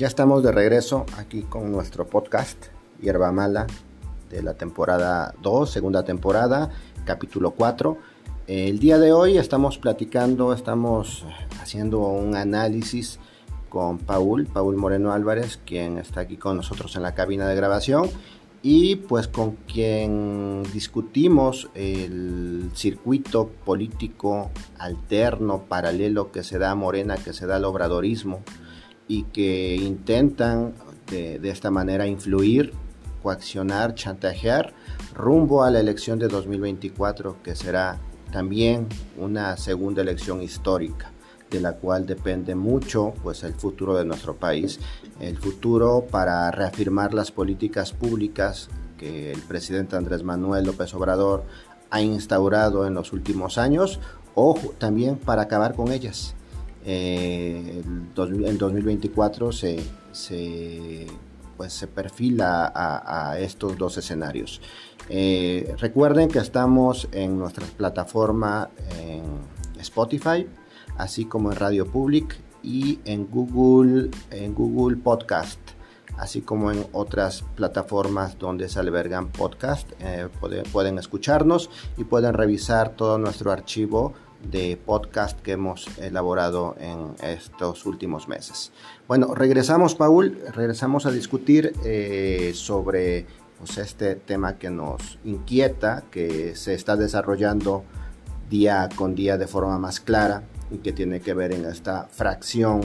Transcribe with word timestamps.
Ya 0.00 0.06
estamos 0.06 0.42
de 0.42 0.50
regreso 0.50 1.04
aquí 1.18 1.42
con 1.42 1.70
nuestro 1.70 2.06
podcast 2.06 2.56
Hierba 3.02 3.32
Mala 3.32 3.66
de 4.30 4.42
la 4.42 4.54
temporada 4.54 5.34
2, 5.42 5.70
segunda 5.70 6.06
temporada, 6.06 6.70
capítulo 7.04 7.50
4. 7.50 7.98
El 8.46 8.78
día 8.78 8.98
de 8.98 9.12
hoy 9.12 9.36
estamos 9.36 9.76
platicando, 9.76 10.54
estamos 10.54 11.26
haciendo 11.60 11.98
un 11.98 12.34
análisis 12.34 13.20
con 13.68 13.98
Paul, 13.98 14.46
Paul 14.46 14.78
Moreno 14.78 15.12
Álvarez, 15.12 15.60
quien 15.66 15.98
está 15.98 16.20
aquí 16.20 16.38
con 16.38 16.56
nosotros 16.56 16.96
en 16.96 17.02
la 17.02 17.14
cabina 17.14 17.46
de 17.46 17.56
grabación 17.56 18.08
y 18.62 18.96
pues 18.96 19.28
con 19.28 19.56
quien 19.70 20.62
discutimos 20.72 21.68
el 21.74 22.70
circuito 22.72 23.50
político 23.66 24.50
alterno, 24.78 25.64
paralelo 25.68 26.32
que 26.32 26.42
se 26.42 26.58
da 26.58 26.70
a 26.70 26.74
Morena, 26.74 27.18
que 27.18 27.34
se 27.34 27.44
da 27.44 27.56
al 27.56 27.66
obradorismo 27.66 28.40
y 29.10 29.24
que 29.24 29.74
intentan 29.74 30.72
de, 31.10 31.40
esta 31.50 31.72
manera 31.72 32.06
influir, 32.06 32.72
coaccionar, 33.24 33.96
chantajear 33.96 34.72
rumbo 35.16 35.64
a 35.64 35.70
la 35.72 35.80
elección 35.80 36.20
de 36.20 36.28
2024 36.28 37.42
que 37.42 37.56
será 37.56 37.98
también 38.30 38.86
una 39.18 39.56
segunda 39.56 40.02
elección 40.02 40.40
histórica 40.40 41.10
de 41.50 41.60
la 41.60 41.72
cual 41.72 42.06
depende 42.06 42.54
mucho 42.54 43.12
pues 43.24 43.42
el 43.42 43.54
futuro 43.54 43.96
de 43.96 44.04
nuestro 44.04 44.36
país, 44.36 44.78
el 45.18 45.36
futuro 45.38 46.06
para 46.08 46.48
reafirmar 46.52 47.12
las 47.12 47.32
políticas 47.32 47.92
públicas 47.92 48.68
que 48.96 49.32
el 49.32 49.40
presidente 49.40 49.96
Andrés 49.96 50.22
Manuel 50.22 50.66
López 50.66 50.94
Obrador 50.94 51.42
ha 51.90 52.00
instaurado 52.00 52.86
en 52.86 52.94
los 52.94 53.12
últimos 53.12 53.58
años 53.58 53.98
o 54.36 54.56
también 54.78 55.16
para 55.16 55.42
acabar 55.42 55.74
con 55.74 55.90
ellas. 55.90 56.36
Eh, 56.84 57.82
en 57.84 58.58
2024 58.58 59.52
se, 59.52 59.80
se, 60.12 61.06
pues 61.56 61.72
se 61.72 61.86
perfila 61.86 62.72
a, 62.74 63.38
estos 63.38 63.76
dos 63.76 63.98
escenarios. 63.98 64.60
Eh, 65.08 65.74
recuerden 65.78 66.28
que 66.28 66.38
estamos 66.38 67.08
en 67.12 67.38
nuestra 67.38 67.66
plataforma 67.76 68.70
en 68.98 69.22
Spotify, 69.80 70.46
así 70.96 71.24
como 71.24 71.50
en 71.50 71.56
Radio 71.58 71.86
Public 71.86 72.38
y 72.62 73.00
en 73.04 73.26
Google, 73.26 74.10
en 74.30 74.54
Google 74.54 74.96
Podcast, 74.96 75.58
así 76.18 76.42
como 76.42 76.70
en 76.70 76.86
otras 76.92 77.44
plataformas 77.56 78.38
donde 78.38 78.68
se 78.68 78.78
albergan 78.78 79.28
podcast. 79.28 79.90
Eh, 80.00 80.28
pueden 80.72 80.98
escucharnos 80.98 81.70
y 81.96 82.04
pueden 82.04 82.34
revisar 82.34 82.90
todo 82.90 83.18
nuestro 83.18 83.52
archivo 83.52 84.12
de 84.42 84.78
podcast 84.84 85.38
que 85.40 85.52
hemos 85.52 85.86
elaborado 85.98 86.76
en 86.80 87.14
estos 87.22 87.86
últimos 87.86 88.28
meses. 88.28 88.72
Bueno, 89.06 89.34
regresamos, 89.34 89.94
Paul, 89.94 90.38
regresamos 90.54 91.06
a 91.06 91.10
discutir 91.10 91.74
eh, 91.84 92.52
sobre 92.54 93.26
pues, 93.58 93.78
este 93.78 94.14
tema 94.14 94.56
que 94.56 94.70
nos 94.70 95.18
inquieta, 95.24 96.04
que 96.10 96.56
se 96.56 96.74
está 96.74 96.96
desarrollando 96.96 97.84
día 98.48 98.88
con 98.96 99.14
día 99.14 99.38
de 99.38 99.46
forma 99.46 99.78
más 99.78 100.00
clara 100.00 100.42
y 100.70 100.78
que 100.78 100.92
tiene 100.92 101.20
que 101.20 101.34
ver 101.34 101.52
en 101.52 101.64
esta 101.64 102.08
fracción, 102.10 102.80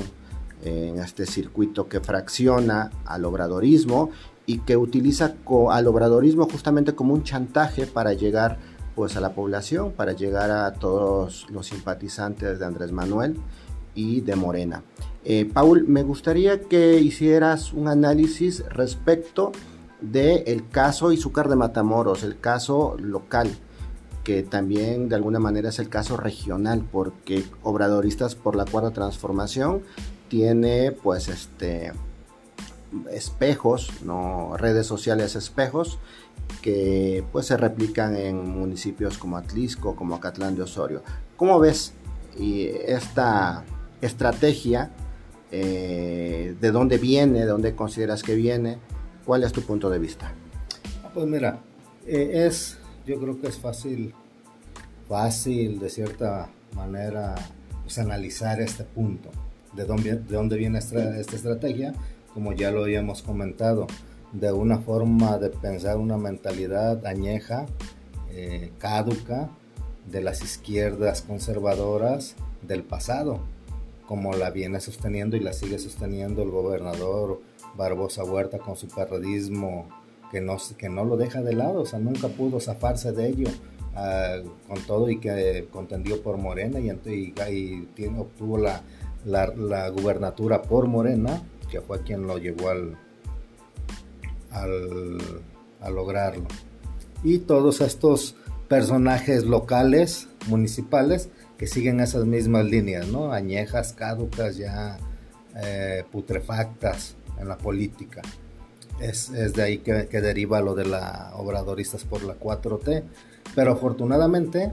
en 0.63 0.99
este 0.99 1.25
circuito 1.25 1.87
que 1.87 1.99
fracciona 1.99 2.91
al 3.05 3.25
obradorismo 3.25 4.11
y 4.45 4.59
que 4.59 4.77
utiliza 4.77 5.35
al 5.71 5.87
obradorismo 5.87 6.47
justamente 6.49 6.93
como 6.93 7.13
un 7.13 7.23
chantaje 7.23 7.87
para 7.87 8.13
llegar 8.13 8.57
pues 8.95 9.17
a 9.17 9.21
la 9.21 9.33
población 9.33 9.91
para 9.91 10.13
llegar 10.13 10.51
a 10.51 10.71
todos 10.73 11.47
los 11.49 11.67
simpatizantes 11.67 12.59
de 12.59 12.65
Andrés 12.65 12.91
Manuel 12.91 13.37
y 13.93 14.21
de 14.21 14.35
Morena. 14.35 14.83
Eh, 15.23 15.49
Paul, 15.51 15.85
me 15.87 16.03
gustaría 16.03 16.61
que 16.61 16.99
hicieras 16.99 17.73
un 17.73 17.87
análisis 17.87 18.63
respecto 18.69 19.51
del 20.01 20.43
el 20.45 20.69
caso 20.69 21.11
Izúcar 21.11 21.49
de 21.49 21.55
Matamoros, 21.55 22.23
el 22.23 22.39
caso 22.39 22.95
local, 22.99 23.49
que 24.23 24.43
también 24.43 25.09
de 25.09 25.15
alguna 25.15 25.39
manera 25.39 25.69
es 25.69 25.79
el 25.79 25.89
caso 25.89 26.17
regional, 26.17 26.83
porque 26.91 27.43
Obradoristas 27.63 28.35
por 28.35 28.55
la 28.55 28.65
Cuarta 28.65 28.91
Transformación 28.91 29.81
tiene 30.29 30.91
pues 30.91 31.27
este 31.27 31.93
espejos, 33.11 33.89
no 34.03 34.55
redes 34.57 34.87
sociales 34.87 35.35
espejos 35.35 35.99
que 36.61 37.23
pues 37.31 37.45
se 37.45 37.57
replican 37.57 38.15
en 38.15 38.49
municipios 38.49 39.17
como 39.17 39.37
Atlisco, 39.37 39.95
como 39.95 40.15
Acatlán 40.15 40.55
de 40.55 40.63
Osorio. 40.63 41.03
¿Cómo 41.37 41.59
ves 41.59 41.93
esta 42.39 43.63
estrategia? 44.01 44.91
Eh, 45.51 46.55
¿De 46.59 46.71
dónde 46.71 46.97
viene? 46.97 47.41
¿De 47.41 47.45
dónde 47.45 47.75
consideras 47.75 48.23
que 48.23 48.35
viene? 48.35 48.79
¿Cuál 49.25 49.43
es 49.43 49.51
tu 49.51 49.61
punto 49.61 49.89
de 49.89 49.99
vista? 49.99 50.33
Pues 51.13 51.27
mira, 51.27 51.59
eh, 52.05 52.45
es, 52.45 52.77
yo 53.05 53.19
creo 53.19 53.39
que 53.39 53.47
es 53.47 53.57
fácil, 53.57 54.13
fácil 55.07 55.79
de 55.79 55.89
cierta 55.89 56.49
manera 56.75 57.35
pues, 57.83 57.99
analizar 57.99 58.59
este 58.59 58.83
punto, 58.83 59.29
de 59.73 59.85
dónde, 59.85 60.15
de 60.15 60.35
dónde 60.35 60.57
viene 60.57 60.79
esta, 60.79 61.17
esta 61.17 61.35
estrategia, 61.35 61.93
como 62.33 62.53
ya 62.53 62.71
lo 62.71 62.83
habíamos 62.83 63.21
comentado 63.21 63.87
de 64.39 64.51
una 64.51 64.79
forma 64.79 65.37
de 65.37 65.49
pensar, 65.49 65.97
una 65.97 66.17
mentalidad 66.17 67.05
añeja, 67.05 67.65
eh, 68.31 68.71
caduca 68.79 69.49
de 70.11 70.21
las 70.21 70.43
izquierdas 70.43 71.21
conservadoras 71.21 72.35
del 72.61 72.83
pasado, 72.83 73.39
como 74.07 74.33
la 74.33 74.51
viene 74.51 74.81
sosteniendo 74.81 75.37
y 75.37 75.39
la 75.39 75.53
sigue 75.53 75.79
sosteniendo 75.79 76.43
el 76.43 76.51
gobernador 76.51 77.41
Barbosa 77.75 78.23
Huerta 78.23 78.59
con 78.59 78.75
su 78.75 78.87
perredismo 78.87 79.87
que 80.31 80.41
no, 80.41 80.57
que 80.77 80.89
no 80.89 81.05
lo 81.05 81.15
deja 81.17 81.41
de 81.41 81.53
lado, 81.53 81.81
o 81.81 81.85
sea, 81.85 81.99
nunca 81.99 82.27
pudo 82.27 82.59
zafarse 82.59 83.11
de 83.11 83.29
ello. 83.29 83.49
Ah, 83.97 84.41
con 84.67 84.77
todo 84.85 85.09
y 85.09 85.21
que 85.21 85.69
contendió 85.71 86.21
por 86.21 86.35
Morena 86.35 86.81
y, 86.81 86.89
y, 86.89 87.31
tiene, 87.95 88.19
obtuvo 88.19 88.57
la, 88.57 88.81
la, 89.23 89.47
la 89.47 89.87
gubernatura 89.87 90.61
por 90.63 90.87
Morena, 90.87 91.41
que 91.71 91.79
fue 91.79 92.01
quien 92.01 92.27
lo 92.27 92.37
llevó 92.37 92.71
al, 92.71 92.97
al, 94.55 95.17
a 95.81 95.89
lograrlo. 95.89 96.47
Y 97.23 97.39
todos 97.39 97.81
estos 97.81 98.35
personajes 98.67 99.45
locales, 99.45 100.27
municipales, 100.47 101.29
que 101.57 101.67
siguen 101.67 101.99
esas 101.99 102.25
mismas 102.25 102.65
líneas, 102.65 103.07
¿no? 103.07 103.31
Añejas, 103.31 103.93
caducas, 103.93 104.57
ya 104.57 104.97
eh, 105.63 106.03
putrefactas 106.11 107.15
en 107.39 107.47
la 107.47 107.57
política. 107.57 108.21
Es, 108.99 109.31
de 109.31 109.61
ahí 109.61 109.77
que, 109.79 110.21
deriva 110.21 110.61
lo 110.61 110.73
de 110.73 110.85
la 110.85 111.31
obradoristas 111.35 112.03
por 112.03 112.23
la 112.23 112.37
4T. 112.39 113.03
Pero 113.53 113.73
afortunadamente, 113.73 114.71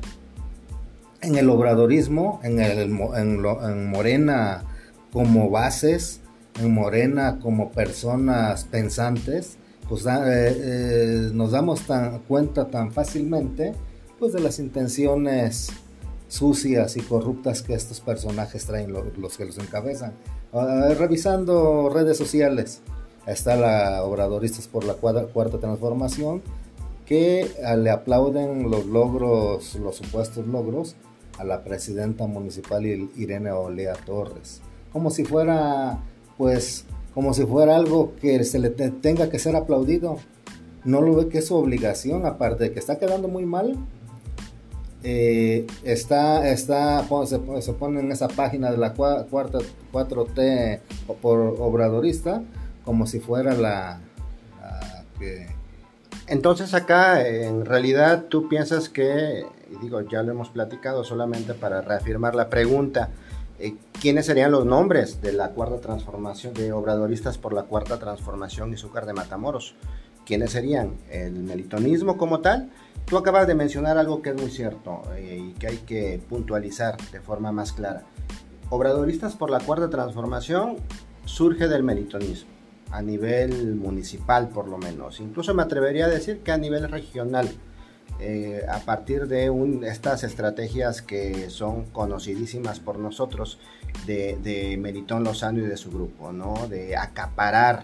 en 1.21 1.37
el 1.37 1.51
obradorismo, 1.51 2.41
en, 2.43 2.61
en 2.61 3.91
Morena 3.91 4.65
como 5.13 5.51
bases, 5.51 6.21
en 6.61 6.73
Morena 6.73 7.39
como 7.41 7.71
personas 7.71 8.65
pensantes, 8.65 9.57
pues 9.89 10.07
eh, 10.07 10.11
eh, 10.11 11.31
nos 11.33 11.53
damos 11.53 11.83
tan, 11.83 12.21
cuenta 12.21 12.69
tan 12.69 12.93
fácilmente 12.93 13.75
pues 14.19 14.33
de 14.33 14.41
las 14.41 14.59
intenciones 14.59 15.71
sucias 16.29 16.97
y 16.97 17.01
corruptas 17.01 17.63
que 17.63 17.75
estos 17.75 18.01
personajes 18.01 18.65
traen, 18.65 18.93
los 18.93 19.37
que 19.37 19.45
los 19.45 19.59
encabezan. 19.59 20.15
Ah, 20.53 20.89
revisando 20.99 21.91
redes 21.91 22.17
sociales, 22.17 22.81
está 23.27 23.57
la 23.57 24.03
Obradoristas 24.05 24.69
por 24.69 24.85
la 24.85 24.95
Cuarta 24.95 25.59
Transformación, 25.59 26.43
que 27.05 27.51
ah, 27.65 27.77
le 27.77 27.91
aplauden 27.91 28.71
los 28.71 28.87
logros, 28.87 29.75
los 29.75 29.97
supuestos 29.97 30.47
logros, 30.47 30.97
a 31.39 31.45
la 31.45 31.65
presidenta 31.65 32.27
municipal 32.27 32.87
Irene 32.87 33.51
Olea 33.51 33.95
Torres, 33.95 34.61
como 34.93 35.11
si 35.11 35.25
fuera, 35.25 35.99
pues, 36.39 36.85
como 37.15 37.35
si 37.35 37.45
fuera 37.45 37.77
algo 37.77 38.15
que 38.21 38.43
se 38.45 38.59
le 38.59 38.71
tenga 38.71 39.29
que 39.29 39.39
ser 39.39 39.57
aplaudido. 39.57 40.19
No 40.85 41.01
lo 41.01 41.15
ve 41.15 41.29
que 41.29 41.39
es 41.39 41.47
su 41.47 41.55
obligación, 41.55 42.27
aparte 42.27 42.65
de 42.65 42.73
que 42.73 42.79
está 42.79 42.99
quedando 42.99 43.29
muy 43.29 43.45
mal. 43.45 43.77
Eh, 45.05 45.67
está, 45.83 46.49
está, 46.49 47.05
se, 47.27 47.73
pone 47.73 48.01
en 48.01 48.13
esa 48.13 48.29
página 48.29 48.71
de 48.71 48.79
la 48.79 48.95
cuarta 48.95 49.59
4T 49.93 50.81
por 51.21 51.41
obradorista 51.59 52.43
como 52.85 53.07
si 53.07 53.21
fuera 53.21 53.55
la. 53.55 54.01
Entonces 56.27 56.75
acá 56.75 57.27
en 57.27 57.65
realidad 57.65 58.25
tú 58.29 58.49
piensas 58.49 58.89
que, 58.89 59.45
digo, 59.81 60.01
ya 60.03 60.23
lo 60.23 60.33
hemos 60.33 60.51
platicado 60.51 61.05
solamente 61.05 61.55
para 61.55 61.81
reafirmar 61.81 62.35
la 62.35 62.49
pregunta, 62.49 63.11
eh, 63.59 63.77
quiénes 64.01 64.27
serían 64.27 64.53
los 64.53 64.65
nombres 64.65 65.21
de 65.21 65.33
la 65.33 65.51
cuarta 65.51 65.81
transformación, 65.81 66.55
de 66.55 66.73
obradoristas 66.73 67.39
por 67.39 67.53
la 67.53 67.65
cuarta 67.65 67.99
transformación 67.99 68.73
y 68.73 68.77
Zúcar 68.77 69.07
de 69.07 69.13
Matamoros. 69.13 69.75
¿Quiénes 70.25 70.53
serían? 70.53 70.95
El 71.11 71.33
melitonismo 71.35 72.17
como 72.17 72.41
tal. 72.41 72.71
Tú 73.07 73.17
acabas 73.17 73.47
de 73.47 73.55
mencionar 73.55 73.99
algo 73.99 74.23
que 74.23 74.31
es 74.31 74.37
muy 74.37 74.51
cierto 74.51 75.03
eh, 75.17 75.51
y 75.51 75.53
que 75.55 75.67
hay 75.67 75.79
que 75.79 76.21
puntualizar 76.29 76.97
de 77.11 77.21
forma 77.21 77.51
más 77.53 77.73
clara. 77.73 78.05
Obradoristas 78.71 79.35
por 79.35 79.51
la 79.51 79.61
cuarta 79.61 79.91
transformación 79.91 80.77
surge 81.25 81.69
del 81.69 81.83
melitonismo, 81.83 82.51
a 82.91 83.03
nivel 83.03 83.75
municipal 83.75 84.49
por 84.49 84.69
lo 84.69 84.79
menos. 84.79 85.21
Incluso 85.21 85.53
me 85.55 85.63
atrevería 85.63 86.07
a 86.07 86.09
decir 86.09 86.41
que 86.41 86.53
a 86.53 86.57
nivel 86.57 86.89
regional. 86.89 87.51
Eh, 88.25 88.65
a 88.69 88.79
partir 88.79 89.27
de 89.27 89.51
estas 89.83 90.23
estrategias 90.23 91.03
que 91.03 91.51
son 91.51 91.87
conocidísimas 91.87 92.79
por 92.79 93.01
nosotros 93.01 93.59
de, 94.07 94.79
Melitón 94.81 95.25
Lozano 95.25 95.59
y 95.59 95.63
de 95.63 95.77
su 95.77 95.91
grupo, 95.91 96.31
¿no? 96.31 96.69
de 96.69 96.97
acaparar, 96.97 97.83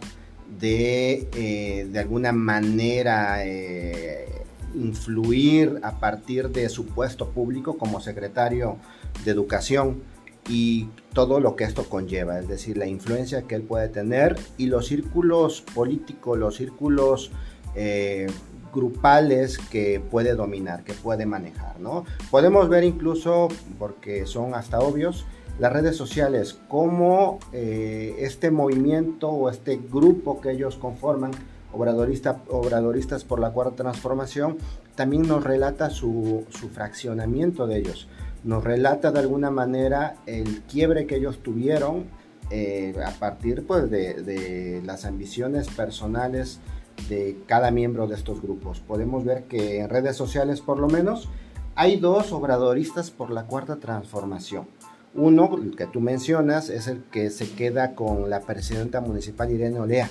de 0.60 1.28
eh, 1.34 1.88
de 1.90 1.98
alguna 1.98 2.30
manera 2.30 3.44
eh, 3.44 4.28
influir 4.76 5.80
a 5.82 5.98
partir 5.98 6.50
de 6.50 6.68
su 6.68 6.86
puesto 6.86 7.30
público 7.30 7.76
como 7.76 8.00
secretario 8.00 8.76
de 9.24 9.32
Educación 9.32 10.04
y 10.48 10.88
todo 11.14 11.40
lo 11.40 11.56
que 11.56 11.64
esto 11.64 11.88
conlleva, 11.88 12.38
es 12.38 12.46
decir, 12.46 12.76
la 12.76 12.86
influencia 12.86 13.42
que 13.42 13.56
él 13.56 13.62
puede 13.62 13.88
tener 13.88 14.36
y 14.56 14.66
los 14.66 14.86
círculos 14.86 15.62
políticos, 15.62 16.38
los 16.38 16.54
círculos 16.54 17.32
grupales 18.72 19.58
que 19.58 20.00
puede 20.00 20.34
dominar, 20.34 20.84
que 20.84 20.92
puede 20.92 21.26
manejar, 21.26 21.78
¿no? 21.80 22.04
Podemos 22.30 22.68
ver 22.68 22.84
incluso, 22.84 23.48
porque 23.78 24.26
son 24.26 24.54
hasta 24.54 24.80
obvios, 24.80 25.26
las 25.58 25.72
redes 25.72 25.96
sociales, 25.96 26.58
cómo 26.68 27.38
eh, 27.52 28.16
este 28.20 28.50
movimiento 28.50 29.28
o 29.28 29.50
este 29.50 29.76
grupo 29.76 30.40
que 30.40 30.52
ellos 30.52 30.76
conforman, 30.76 31.32
obradorista, 31.72 32.42
obradoristas 32.48 33.24
por 33.24 33.40
la 33.40 33.50
cuarta 33.50 33.76
transformación, 33.82 34.58
también 34.94 35.22
nos 35.22 35.44
relata 35.44 35.90
su, 35.90 36.44
su 36.50 36.68
fraccionamiento 36.68 37.66
de 37.66 37.78
ellos 37.78 38.08
nos 38.44 38.64
relata 38.64 39.10
de 39.10 39.20
alguna 39.20 39.50
manera 39.50 40.16
el 40.26 40.62
quiebre 40.62 41.06
que 41.06 41.16
ellos 41.16 41.42
tuvieron 41.42 42.04
eh, 42.50 42.94
a 43.04 43.10
partir 43.10 43.66
pues, 43.66 43.90
de, 43.90 44.80
las 44.84 45.04
ambiciones 45.04 45.68
personales 45.68 46.60
de 47.08 47.36
cada 47.46 47.70
miembro 47.70 48.06
de 48.06 48.14
estos 48.14 48.42
grupos. 48.42 48.80
Podemos 48.80 49.24
ver 49.24 49.44
que 49.44 49.80
en 49.80 49.88
redes 49.88 50.16
sociales 50.16 50.60
por 50.60 50.78
lo 50.78 50.88
menos 50.88 51.28
hay 51.74 51.96
dos 51.96 52.32
obradoristas 52.32 53.10
por 53.10 53.30
la 53.30 53.44
cuarta 53.44 53.76
transformación. 53.76 54.66
Uno, 55.14 55.58
el 55.62 55.76
que 55.76 55.86
tú 55.86 56.00
mencionas, 56.00 56.68
es 56.70 56.86
el 56.86 57.02
que 57.04 57.30
se 57.30 57.50
queda 57.50 57.94
con 57.94 58.30
la 58.30 58.40
presidenta 58.40 59.00
municipal 59.00 59.50
Irene 59.50 59.80
Olea. 59.80 60.10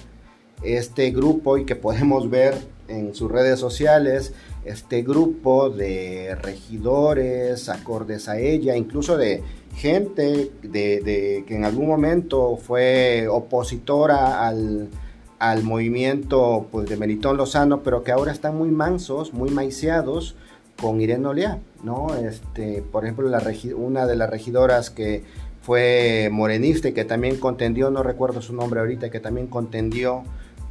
Este 0.63 1.11
grupo 1.11 1.57
y 1.57 1.65
que 1.65 1.75
podemos 1.75 2.29
ver 2.29 2.55
en 2.87 3.13
sus 3.13 3.31
redes 3.31 3.59
sociales 3.59 4.33
este 4.65 5.01
grupo 5.01 5.69
de 5.69 6.35
regidores 6.41 7.69
acordes 7.69 8.27
a 8.27 8.39
ella, 8.39 8.75
incluso 8.75 9.17
de 9.17 9.43
gente 9.75 10.51
de, 10.63 11.43
que 11.47 11.55
en 11.55 11.63
algún 11.63 11.87
momento 11.87 12.57
fue 12.57 13.27
opositora 13.29 14.47
al, 14.47 14.89
movimiento 15.63 16.67
pues, 16.71 16.89
de 16.89 16.97
Melitón 16.97 17.37
Lozano, 17.37 17.83
pero 17.83 18.03
que 18.03 18.11
ahora 18.11 18.31
están 18.31 18.57
muy 18.57 18.69
mansos, 18.69 19.33
muy 19.33 19.49
maiciados 19.49 20.35
con 20.81 21.01
Irene 21.01 21.27
Olea, 21.27 21.59
¿no? 21.83 22.15
Este, 22.15 22.81
por 22.81 23.03
ejemplo, 23.03 23.27
la 23.29 23.41
una 23.75 24.05
de 24.05 24.15
las 24.15 24.29
regidoras 24.29 24.89
que 24.89 25.23
fue 25.61 26.29
morenista 26.31 26.87
y 26.87 26.93
que 26.93 27.03
también 27.03 27.37
contendió, 27.37 27.89
no 27.91 28.03
recuerdo 28.03 28.41
su 28.41 28.53
nombre 28.53 28.79
ahorita, 28.79 29.09
que 29.09 29.19
también 29.19 29.47
contendió 29.47 30.23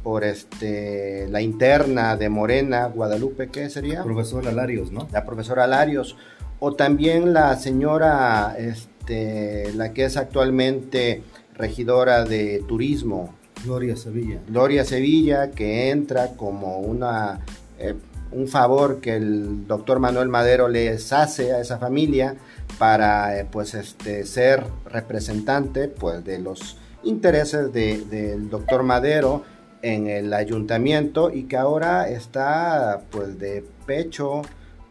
por 0.03 0.23
este, 0.23 1.27
la 1.29 1.41
interna 1.41 2.15
de 2.15 2.29
Morena, 2.29 2.87
Guadalupe, 2.87 3.49
¿qué 3.49 3.69
sería? 3.69 4.03
Profesora 4.03 4.49
Alarios, 4.49 4.91
¿no? 4.91 5.07
La 5.11 5.25
profesora 5.25 5.65
Alarios. 5.65 6.15
O 6.59 6.73
también 6.73 7.33
la 7.33 7.55
señora, 7.57 8.55
este, 8.57 9.73
la 9.73 9.93
que 9.93 10.05
es 10.05 10.17
actualmente 10.17 11.23
regidora 11.55 12.23
de 12.23 12.63
turismo. 12.67 13.35
Gloria 13.63 13.95
Sevilla. 13.95 14.39
Gloria 14.47 14.83
Sevilla, 14.85 15.51
que 15.51 15.89
entra 15.89 16.33
como 16.35 16.79
una, 16.79 17.39
eh, 17.79 17.95
un 18.31 18.47
favor 18.47 18.99
que 19.01 19.15
el 19.15 19.67
doctor 19.67 19.99
Manuel 19.99 20.29
Madero 20.29 20.67
les 20.67 21.11
hace 21.13 21.53
a 21.53 21.61
esa 21.61 21.77
familia 21.77 22.35
para 22.77 23.39
eh, 23.39 23.47
pues 23.49 23.73
este, 23.73 24.25
ser 24.25 24.63
representante 24.85 25.87
pues, 25.87 26.23
de 26.23 26.39
los 26.39 26.77
intereses 27.03 27.71
del 27.71 28.49
doctor 28.49 28.83
Madero 28.83 29.43
en 29.81 30.07
el 30.07 30.33
ayuntamiento 30.33 31.31
y 31.31 31.43
que 31.43 31.57
ahora 31.57 32.09
está 32.09 33.01
pues 33.09 33.39
de 33.39 33.63
pecho 33.85 34.41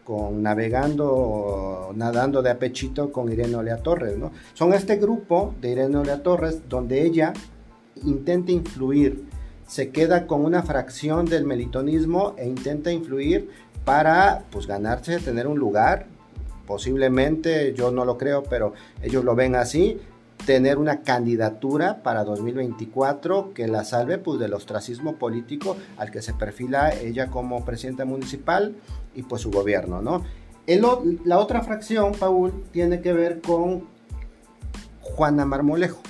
con 0.05 0.41
navegando, 0.43 1.93
nadando 1.97 2.41
de 2.41 2.51
apechito 2.51 3.11
con 3.11 3.31
Irene 3.31 3.57
Olea 3.57 3.79
Torres, 3.79 4.17
¿no? 4.17 4.31
Son 4.55 4.73
este 4.73 4.97
grupo 4.97 5.55
de 5.61 5.73
Irene 5.73 5.97
Olea 5.97 6.23
Torres 6.23 6.69
donde 6.69 7.03
ella 7.03 7.33
intenta 8.05 8.53
influir, 8.53 9.25
se 9.67 9.91
queda 9.91 10.27
con 10.27 10.45
una 10.45 10.63
fracción 10.63 11.27
del 11.27 11.45
melitonismo 11.45 12.35
e 12.37 12.47
intenta 12.47 12.93
influir 12.93 13.51
para 13.85 14.45
pues 14.51 14.67
ganarse, 14.67 15.19
tener 15.19 15.47
un 15.47 15.59
lugar, 15.59 16.07
posiblemente, 16.67 17.75
yo 17.75 17.91
no 17.91 18.05
lo 18.05 18.19
creo, 18.19 18.43
pero 18.43 18.75
ellos 19.03 19.25
lo 19.25 19.35
ven 19.35 19.55
así, 19.55 20.01
tener 20.45 20.79
una 20.79 21.03
candidatura 21.03 22.03
para 22.03 22.25
2024 22.25 23.55
que 23.55 23.67
la 23.67 23.85
salve 23.85 24.19
pues, 24.19 24.39
del 24.39 24.55
ostracismo 24.55 25.17
político 25.17 25.77
al 25.97 26.11
que 26.11 26.23
se 26.23 26.35
perfila 26.35 26.93
ella 26.93 27.29
como 27.29 27.65
presidenta 27.65 28.05
municipal 28.05 28.77
y 29.15 29.23
pues 29.23 29.43
su 29.43 29.51
gobierno, 29.51 30.03
¿no? 30.03 30.25
la 31.25 31.39
otra 31.39 31.63
fracción, 31.63 32.13
Paul, 32.19 32.65
tiene 32.73 33.01
que 33.01 33.13
ver 33.13 33.41
con 33.41 33.85
Juana 35.01 35.45
Marmolejo, 35.45 36.01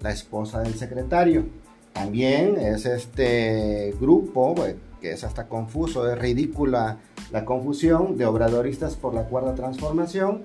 la 0.00 0.10
esposa 0.10 0.60
del 0.60 0.74
secretario. 0.74 1.46
También 1.92 2.58
es 2.58 2.84
este 2.84 3.94
grupo, 3.98 4.54
eh, 4.66 4.76
que 5.00 5.12
es 5.12 5.24
hasta 5.24 5.48
confuso, 5.48 6.10
es 6.10 6.18
ridícula 6.18 6.98
la 7.32 7.44
confusión 7.44 8.16
de 8.16 8.26
obradoristas 8.26 8.96
por 8.96 9.14
la 9.14 9.24
cuarta 9.24 9.54
transformación, 9.54 10.42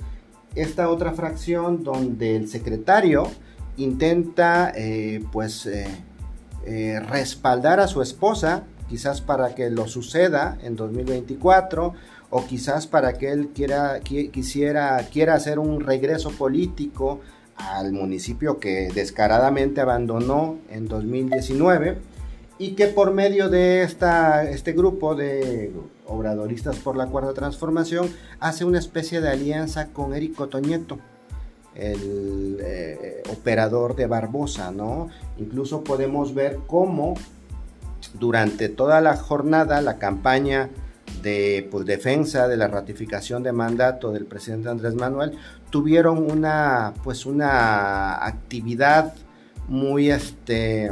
esta 0.56 0.90
otra 0.90 1.12
fracción 1.14 1.84
donde 1.84 2.36
el 2.36 2.48
secretario 2.48 3.28
intenta 3.78 4.72
eh, 4.76 5.24
pues 5.32 5.66
eh, 5.66 7.00
respaldar 7.08 7.80
a 7.80 7.88
su 7.88 8.02
esposa, 8.02 8.64
quizás 8.90 9.22
para 9.22 9.54
que 9.56 9.70
lo 9.70 9.88
suceda 9.88 10.58
en 10.62 10.76
2024 10.76 11.94
o 12.30 12.46
quizás 12.46 12.88
para 12.88 13.14
que 13.14 13.32
él 13.32 13.50
quiera, 13.54 14.00
quisiera, 14.00 14.98
quiera 15.12 15.34
hacer 15.34 15.60
un 15.60 15.82
regreso 15.82 16.32
político 16.32 17.20
al 17.56 17.92
municipio 17.92 18.60
que 18.60 18.90
descaradamente 18.94 19.82
abandonó 19.82 20.58
en 20.70 20.88
2019 20.88 21.98
y 22.58 22.72
que 22.76 22.88
por 22.88 23.12
medio 23.12 23.50
de 23.50 23.82
esta, 23.82 24.44
este 24.50 24.74
grupo 24.74 25.16
de 25.16 25.72
obradoristas 26.06 26.78
por 26.78 26.96
la 26.96 27.08
cuarta 27.08 27.34
transformación 27.34 28.10
hace 28.40 28.66
una 28.66 28.80
especie 28.80 29.20
de 29.22 29.30
alianza 29.30 29.88
con 29.88 30.14
Eric 30.14 30.36
Cotoñeto, 30.36 31.00
el 31.74 32.58
eh, 32.62 33.24
operador 33.32 33.96
de 33.96 34.06
Barbosa, 34.06 34.72
¿no? 34.72 35.10
Incluso 35.40 35.84
podemos 35.84 36.36
ver 36.36 36.60
cómo 36.68 37.16
durante 38.20 38.70
toda 38.70 39.02
la 39.02 39.16
jornada 39.16 39.82
la 39.82 39.98
campaña 39.98 40.70
de 41.22 41.68
pues, 41.70 41.86
defensa 41.86 42.48
de 42.48 42.58
la 42.58 42.68
ratificación 42.68 43.44
de 43.44 43.52
mandato 43.52 44.12
del 44.12 44.26
presidente 44.26 44.70
Andrés 44.70 44.96
Manuel 44.96 45.38
tuvieron 45.70 46.32
una 46.32 46.94
pues 47.04 47.26
una 47.26 48.26
actividad 48.26 49.14
muy 49.68 50.10
este 50.10 50.92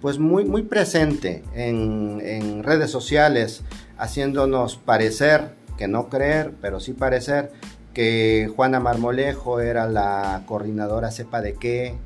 pues 0.00 0.18
muy, 0.18 0.44
muy 0.44 0.62
presente 0.62 1.42
en, 1.54 2.62
redes 2.62 2.90
sociales, 2.90 3.62
haciéndonos 3.98 4.76
parecer, 4.76 5.54
que 5.76 5.88
no 5.88 6.08
creer, 6.08 6.52
pero 6.60 6.80
sí 6.80 6.92
parecer, 6.92 7.52
que 7.92 8.50
Juana 8.54 8.80
Marmolejo 8.80 9.60
era 9.60 9.88
la 9.88 10.42
coordinadora 10.46 11.10
sepa 11.10 11.40
de 11.40 11.54
qué, 11.54 11.96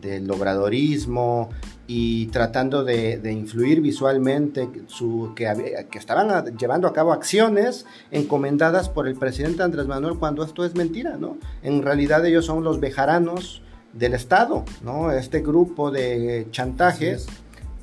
del 0.00 0.30
obradorismo, 0.30 1.50
y 1.90 2.26
tratando 2.26 2.84
de, 2.84 3.18
influir 3.32 3.80
visualmente 3.80 4.68
su, 4.88 5.32
que, 5.34 5.86
que, 5.90 5.98
estaban 5.98 6.44
llevando 6.56 6.86
a 6.86 6.92
cabo 6.92 7.14
acciones 7.14 7.86
encomendadas 8.10 8.90
por 8.90 9.08
el 9.08 9.16
presidente 9.16 9.62
Andrés 9.62 9.86
Manuel 9.86 10.18
cuando 10.18 10.44
esto 10.44 10.66
es 10.66 10.74
mentira, 10.74 11.16
¿no? 11.16 11.38
En 11.62 11.82
realidad 11.82 12.24
ellos 12.26 12.44
son 12.44 12.62
los 12.62 12.78
bejaranos 12.78 13.62
del 13.94 14.12
Estado, 14.12 14.66
¿no? 14.84 15.10
Este 15.12 15.40
grupo 15.40 15.90
de 15.90 16.46
chantajes 16.50 17.26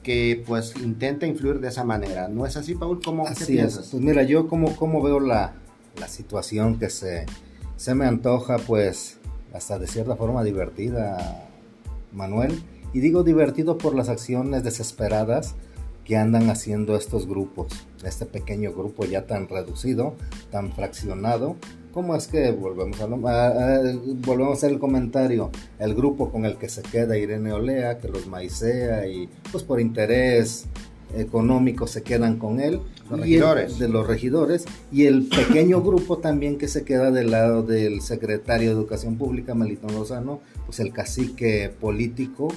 que 0.04 0.44
pues 0.46 0.76
intenta 0.76 1.26
influir 1.26 1.60
de 1.60 1.70
esa 1.70 1.84
manera. 1.84 2.28
¿No 2.28 2.46
es 2.46 2.56
así, 2.58 2.76
Paul? 2.76 3.02
¿Cómo 3.04 3.26
así 3.26 3.54
piensas? 3.54 3.88
Pues 3.90 4.04
mira, 4.04 4.22
yo 4.22 4.48
como, 4.48 4.76
como 4.76 5.02
veo 5.02 5.20
la, 5.20 5.54
la 6.00 6.08
situación 6.08 6.78
que 6.78 6.92
se, 6.92 7.26
se 7.76 7.96
me 7.96 8.06
antoja 8.06 8.58
pues 8.60 9.18
hasta 9.52 9.80
de 9.80 9.88
cierta 9.88 10.16
forma 10.16 10.44
divertida, 10.44 11.50
Manuel. 12.12 12.62
Y 12.96 13.02
digo 13.02 13.24
divertido 13.24 13.78
por 13.78 13.94
las 13.94 14.08
acciones 14.08 14.64
desesperadas 14.64 15.54
que 16.06 16.16
andan 16.16 16.50
haciendo 16.50 16.96
estos 16.96 17.28
grupos, 17.28 17.68
este 18.06 18.26
pequeño 18.26 18.72
grupo 18.72 19.04
ya 19.04 19.28
tan 19.28 19.50
reducido, 19.50 20.16
tan 20.50 20.72
fraccionado, 20.72 21.58
¿Cómo 21.94 22.14
es 22.14 22.28
que 22.28 22.52
volvemos 22.52 23.00
a, 23.00 23.06
volvemos 23.08 24.50
a 24.50 24.54
hacer 24.54 24.72
el 24.72 24.80
comentario? 24.80 25.50
El 25.80 25.96
grupo 25.96 26.30
con 26.30 26.44
el 26.44 26.58
que 26.58 26.68
se 26.68 26.82
queda 26.82 27.18
Irene 27.18 27.54
Olea, 27.54 28.00
que 28.00 28.10
los 28.10 28.28
maicea 28.28 29.08
y 29.08 29.30
pues 29.50 29.64
por 29.64 29.80
interés 29.80 30.66
económico 31.16 31.88
se 31.88 32.04
quedan 32.04 32.38
con 32.38 32.60
él. 32.60 32.82
Los 33.10 33.22
regidores. 33.22 33.80
de 33.80 33.88
los 33.88 34.08
regidores. 34.08 34.66
Y 34.92 35.06
el 35.06 35.28
pequeño 35.28 35.82
grupo 35.82 36.18
también 36.18 36.58
que 36.58 36.68
se 36.68 36.84
queda 36.84 37.12
del 37.12 37.32
lado 37.32 37.64
del 37.64 38.02
secretario 38.02 38.72
de 38.72 38.76
Educación 38.76 39.18
Pública, 39.18 39.56
Melitón 39.56 39.96
Lozano, 39.96 40.42
pues 40.66 40.82
el 40.82 40.92
cacique 40.92 41.72
político 41.80 42.50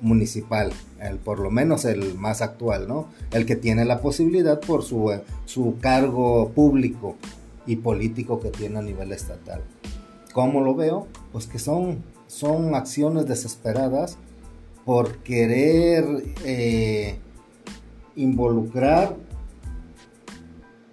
municipal, 0.00 0.72
el, 1.00 1.18
por 1.18 1.40
lo 1.40 1.50
menos 1.50 1.84
el 1.84 2.14
más 2.14 2.42
actual, 2.42 2.88
¿no? 2.88 3.08
El 3.30 3.46
que 3.46 3.56
tiene 3.56 3.84
la 3.84 4.00
posibilidad 4.00 4.60
por 4.60 4.82
su, 4.82 5.12
su 5.44 5.76
cargo 5.80 6.50
público 6.50 7.16
y 7.66 7.76
político 7.76 8.40
que 8.40 8.50
tiene 8.50 8.78
a 8.78 8.82
nivel 8.82 9.12
estatal. 9.12 9.62
¿Cómo 10.32 10.60
lo 10.60 10.74
veo? 10.74 11.06
Pues 11.32 11.46
que 11.46 11.58
son, 11.58 12.02
son 12.26 12.74
acciones 12.74 13.26
desesperadas 13.26 14.18
por 14.84 15.18
querer 15.18 16.04
eh, 16.44 17.18
involucrar 18.14 19.16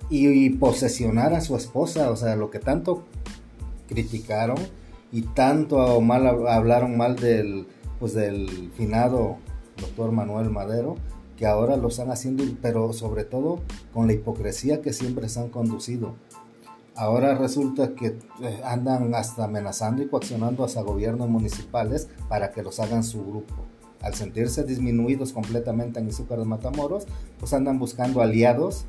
y, 0.10 0.50
posesionar 0.52 1.34
a 1.34 1.42
su 1.42 1.56
esposa, 1.56 2.12
o 2.12 2.16
sea, 2.16 2.36
lo 2.36 2.52
que 2.52 2.60
tanto 2.60 3.04
criticaron 3.88 4.58
y 5.12 5.22
tanto 5.22 6.02
mal 6.02 6.48
hablaron 6.48 6.98
mal 6.98 7.16
del 7.16 7.66
pues 8.04 8.16
del 8.16 8.70
finado 8.76 9.38
doctor 9.80 10.12
Manuel 10.12 10.50
Madero, 10.50 10.98
que 11.38 11.46
ahora 11.46 11.78
lo 11.78 11.88
están 11.88 12.12
haciendo, 12.12 12.44
pero 12.62 12.92
sobre 12.92 13.24
todo 13.24 13.62
con 13.94 14.08
la 14.08 14.14
hipocresía 14.14 14.82
que 14.82 14.92
siempre 14.92 15.30
se 15.30 15.40
han 15.40 15.48
conducido. 15.48 16.16
Ahora 16.98 17.34
resulta 17.36 17.96
que 17.96 18.08
eh, 18.42 18.62
andan 18.66 19.16
hasta 19.16 19.46
amenazando 19.46 20.04
y 20.04 20.10
coaccionando 20.10 20.66
hasta 20.66 20.82
gobiernos 20.82 21.30
municipales 21.30 22.10
para 22.28 22.52
que 22.52 22.62
los 22.62 22.82
hagan 22.82 23.06
su 23.06 23.22
grupo. 23.22 23.54
Al 24.02 24.16
sentirse 24.16 24.66
disminuidos 24.66 25.32
completamente 25.32 26.02
en 26.02 26.10
Izúcar 26.10 26.40
de 26.40 26.46
Matamoros, 26.46 27.08
pues 27.40 27.54
andan 27.54 27.80
buscando 27.80 28.22
aliados, 28.22 28.84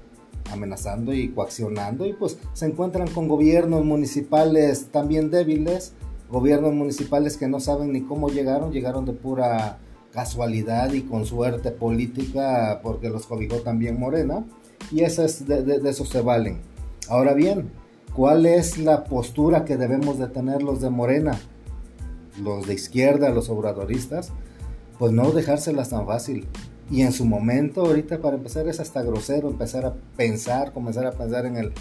amenazando 0.51 1.15
y 1.15 1.29
coaccionando 1.29 2.05
y 2.05 2.15
pues 2.15 2.37
se 2.53 2.67
encuentran 2.67 3.07
con 3.07 3.29
gobiernos 3.29 3.85
municipales 3.85 4.89
también 4.91 5.31
débiles 5.31 5.93
gobiernos 6.35 6.75
municipales 6.75 7.37
que 7.37 7.47
no 7.47 7.61
saben 7.61 7.93
ni 7.93 8.03
cómo 8.03 8.29
llegaron, 8.29 8.73
llegaron 8.73 9.05
de 9.05 9.13
pura 9.13 9.79
casualidad 10.13 10.93
y 10.93 11.03
con 11.03 11.25
suerte 11.27 11.71
política 11.71 12.81
porque 12.83 13.09
los 13.09 13.27
cobijó 13.27 13.59
también 13.59 14.01
Morena 14.01 14.45
y 14.91 15.03
esas 15.03 15.47
de, 15.47 15.63
de, 15.63 15.89
eso 15.89 16.05
se 16.05 16.23
valen. 16.23 16.59
Ahora 17.09 17.35
bien, 17.35 17.71
¿cuál 18.17 18.47
es 18.47 18.79
la 18.79 19.05
postura 19.05 19.65
que 19.65 19.77
debemos 19.77 20.19
de 20.19 20.27
tener 20.27 20.61
los 20.61 20.81
de 20.81 20.91
Morena? 20.91 21.39
Los 22.43 22.67
de 22.67 22.75
izquierda, 22.75 23.31
los 23.31 23.49
obradoristas, 23.49 24.33
pues 24.99 25.13
no 25.13 25.31
dejárselas 25.31 25.91
tan 25.91 26.05
fácil. 26.05 26.49
Y 26.91 27.03
en 27.03 27.13
su 27.13 27.25
momento, 27.25 27.81
ahorita 27.83 28.19
para 28.19 28.37
empezar 28.37 28.69
es 28.69 28.79
hasta 28.79 29.03
grosero 29.03 29.49
empezar 29.49 29.87
a 29.87 29.95
pensar, 30.17 30.73
comenzar 30.73 31.07
a 31.07 31.13
pensar 31.13 31.47
en 31.47 31.57
el, 31.57 31.73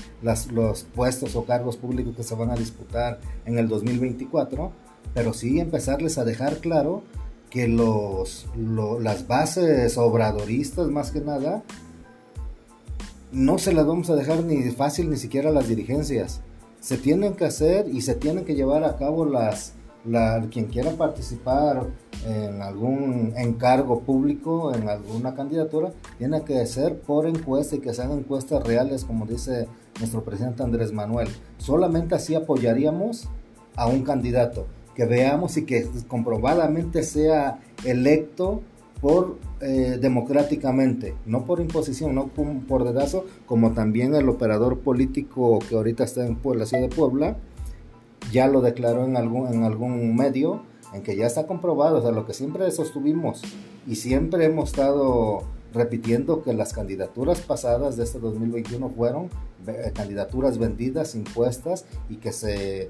los 0.51 0.83
puestos 0.95 1.36
o 1.36 1.45
cargos 1.45 1.75
públicos 1.75 2.15
que 2.15 2.24
se 2.24 2.36
van 2.36 2.51
a 2.51 2.55
disputar 2.55 3.19
en 3.45 3.57
el 3.57 3.67
2024, 3.67 4.72
pero 5.13 5.33
sí 5.33 5.60
empezarles 5.60 6.17
a 6.17 6.24
dejar 6.24 6.57
claro 6.60 7.03
que 7.50 7.67
los, 7.67 8.48
las 9.00 9.27
bases 9.27 9.98
obradoristas 9.98 10.88
más 10.88 11.12
que 11.12 11.22
nada 11.22 11.63
no 13.31 13.57
se 13.57 13.74
las 13.74 13.86
vamos 13.86 14.10
a 14.10 14.15
dejar 14.15 14.43
ni 14.43 14.63
fácil 14.72 15.10
ni 15.10 15.17
siquiera 15.17 15.51
las 15.51 15.67
dirigencias. 15.67 16.41
Se 16.79 16.98
tienen 16.98 17.33
que 17.33 17.45
hacer 17.45 17.88
y 17.89 18.01
se 18.01 18.15
tienen 18.15 18.45
que 18.45 18.55
llevar 18.55 18.83
a 18.83 18.98
cabo 18.98 19.25
las, 19.25 19.74
la, 20.05 20.45
quien 20.51 20.65
quiera 20.65 20.91
participar 20.91 21.88
en 22.25 22.62
algún 22.62 23.33
encargo 23.38 24.01
público, 24.01 24.74
en 24.74 24.88
alguna 24.89 25.36
candidatura, 25.36 25.91
tiene 26.17 26.43
que 26.43 26.65
ser 26.65 27.00
por 27.00 27.27
encuesta 27.27 27.75
y 27.75 27.79
que 27.79 27.93
sean 27.93 28.12
encuestas 28.12 28.63
reales, 28.63 29.05
como 29.05 29.25
dice 29.25 29.67
nuestro 30.00 30.24
presidente 30.24 30.63
Andrés 30.63 30.91
Manuel. 30.91 31.27
Solamente 31.57 32.15
así 32.15 32.36
apoyaríamos 32.36 33.29
a 33.75 33.88
un 33.88 34.03
candidato, 34.03 34.67
que 34.95 35.05
veamos 35.05 35.57
y 35.57 35.65
que 35.65 35.89
comprobadamente 36.07 37.03
sea 37.03 37.60
electo 37.83 38.62
por 39.01 39.38
eh, 39.60 39.98
democráticamente, 40.00 41.15
no 41.25 41.45
por 41.45 41.60
imposición, 41.60 42.15
no 42.15 42.27
por 42.27 42.86
dedazo, 42.86 43.25
como 43.45 43.74
también 43.74 44.15
el 44.15 44.29
operador 44.29 44.79
político 44.79 45.60
que 45.67 45.75
ahorita 45.75 46.05
está 46.05 46.25
en 46.25 46.38
la 46.57 46.65
ciudad 46.65 46.83
de 46.83 46.95
Puebla, 46.95 47.36
ya 48.33 48.47
lo 48.47 48.61
declaró 48.61 49.05
en 49.05 49.15
algún, 49.15 49.47
en 49.53 49.63
algún 49.63 50.15
medio, 50.15 50.63
en 50.93 51.03
que 51.03 51.15
ya 51.15 51.27
está 51.27 51.47
comprobado, 51.47 51.99
o 51.99 52.01
sea, 52.01 52.11
lo 52.11 52.25
que 52.25 52.33
siempre 52.33 52.69
sostuvimos 52.71 53.41
y 53.87 53.95
siempre 53.95 54.45
hemos 54.45 54.71
estado 54.71 55.43
repitiendo 55.73 56.43
que 56.43 56.53
las 56.53 56.73
candidaturas 56.73 57.41
pasadas 57.41 57.95
de 57.95 58.03
este 58.03 58.19
2021 58.19 58.89
fueron 58.89 59.29
eh, 59.67 59.91
candidaturas 59.93 60.57
vendidas, 60.57 61.15
impuestas 61.15 61.85
y 62.09 62.17
que 62.17 62.31
se 62.31 62.89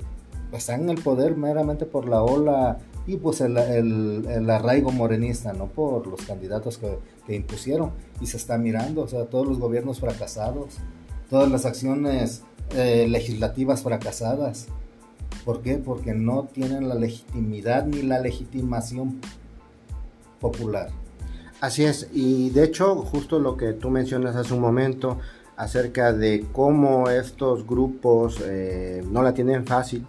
están 0.52 0.84
en 0.84 0.90
el 0.90 1.02
poder 1.02 1.36
meramente 1.36 1.86
por 1.86 2.08
la 2.08 2.24
ola 2.24 2.78
y 3.06 3.18
pues 3.18 3.42
el, 3.42 3.58
el, 3.58 4.50
arraigo 4.50 4.92
morenista, 4.92 5.52
no 5.52 5.68
por 5.68 6.08
los 6.08 6.22
candidatos 6.22 6.78
que, 6.78 7.00
que, 7.26 7.36
impusieron. 7.36 7.92
Y 8.22 8.28
se 8.28 8.38
está 8.38 8.58
mirando, 8.58 9.02
o 9.02 9.08
sea, 9.08 9.26
todos 9.26 9.46
los 9.46 9.60
gobiernos 9.60 10.00
fracasados, 10.00 10.78
todas 11.30 11.52
las 11.52 11.66
acciones 11.66 12.44
eh, 12.76 13.08
legislativas 13.10 13.84
fracasadas. 13.84 14.68
¿Por 15.46 15.62
qué? 15.62 15.76
Porque 15.78 16.14
no 16.14 16.48
tienen 16.52 16.88
la 16.90 16.96
legitimidad 16.96 17.86
ni 17.86 18.02
la 18.02 18.20
legitimación 18.20 19.20
popular. 20.40 20.90
Así 21.62 21.86
es, 21.86 22.10
y 22.12 22.50
de 22.50 22.66
hecho 22.66 22.96
justo 22.96 23.40
lo 23.40 23.56
que 23.56 23.72
tú 23.72 23.90
mencionas 23.90 24.36
hace 24.36 24.54
un 24.54 24.60
momento 24.60 25.18
acerca 25.56 26.12
de 26.12 26.46
cómo 26.52 27.10
estos 27.10 27.66
grupos 27.66 28.42
eh, 28.44 29.02
no 29.10 29.24
la 29.24 29.34
tienen 29.34 29.66
fácil 29.66 30.06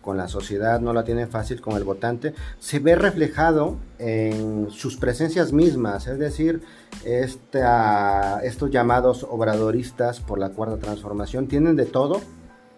con 0.00 0.16
la 0.16 0.28
sociedad, 0.28 0.80
no 0.80 0.92
la 0.92 1.04
tienen 1.04 1.28
fácil 1.28 1.60
con 1.60 1.76
el 1.76 1.84
votante, 1.84 2.32
se 2.60 2.78
ve 2.78 2.94
reflejado 2.94 3.76
en 3.98 4.68
sus 4.70 4.96
presencias 4.96 5.52
mismas, 5.52 6.06
es 6.06 6.18
decir, 6.18 6.62
estos 7.04 8.70
llamados 8.70 9.26
obradoristas 9.28 10.20
por 10.20 10.38
la 10.38 10.50
cuarta 10.50 10.78
transformación 10.78 11.48
tienen 11.48 11.74
de 11.74 11.86
todo 11.86 12.20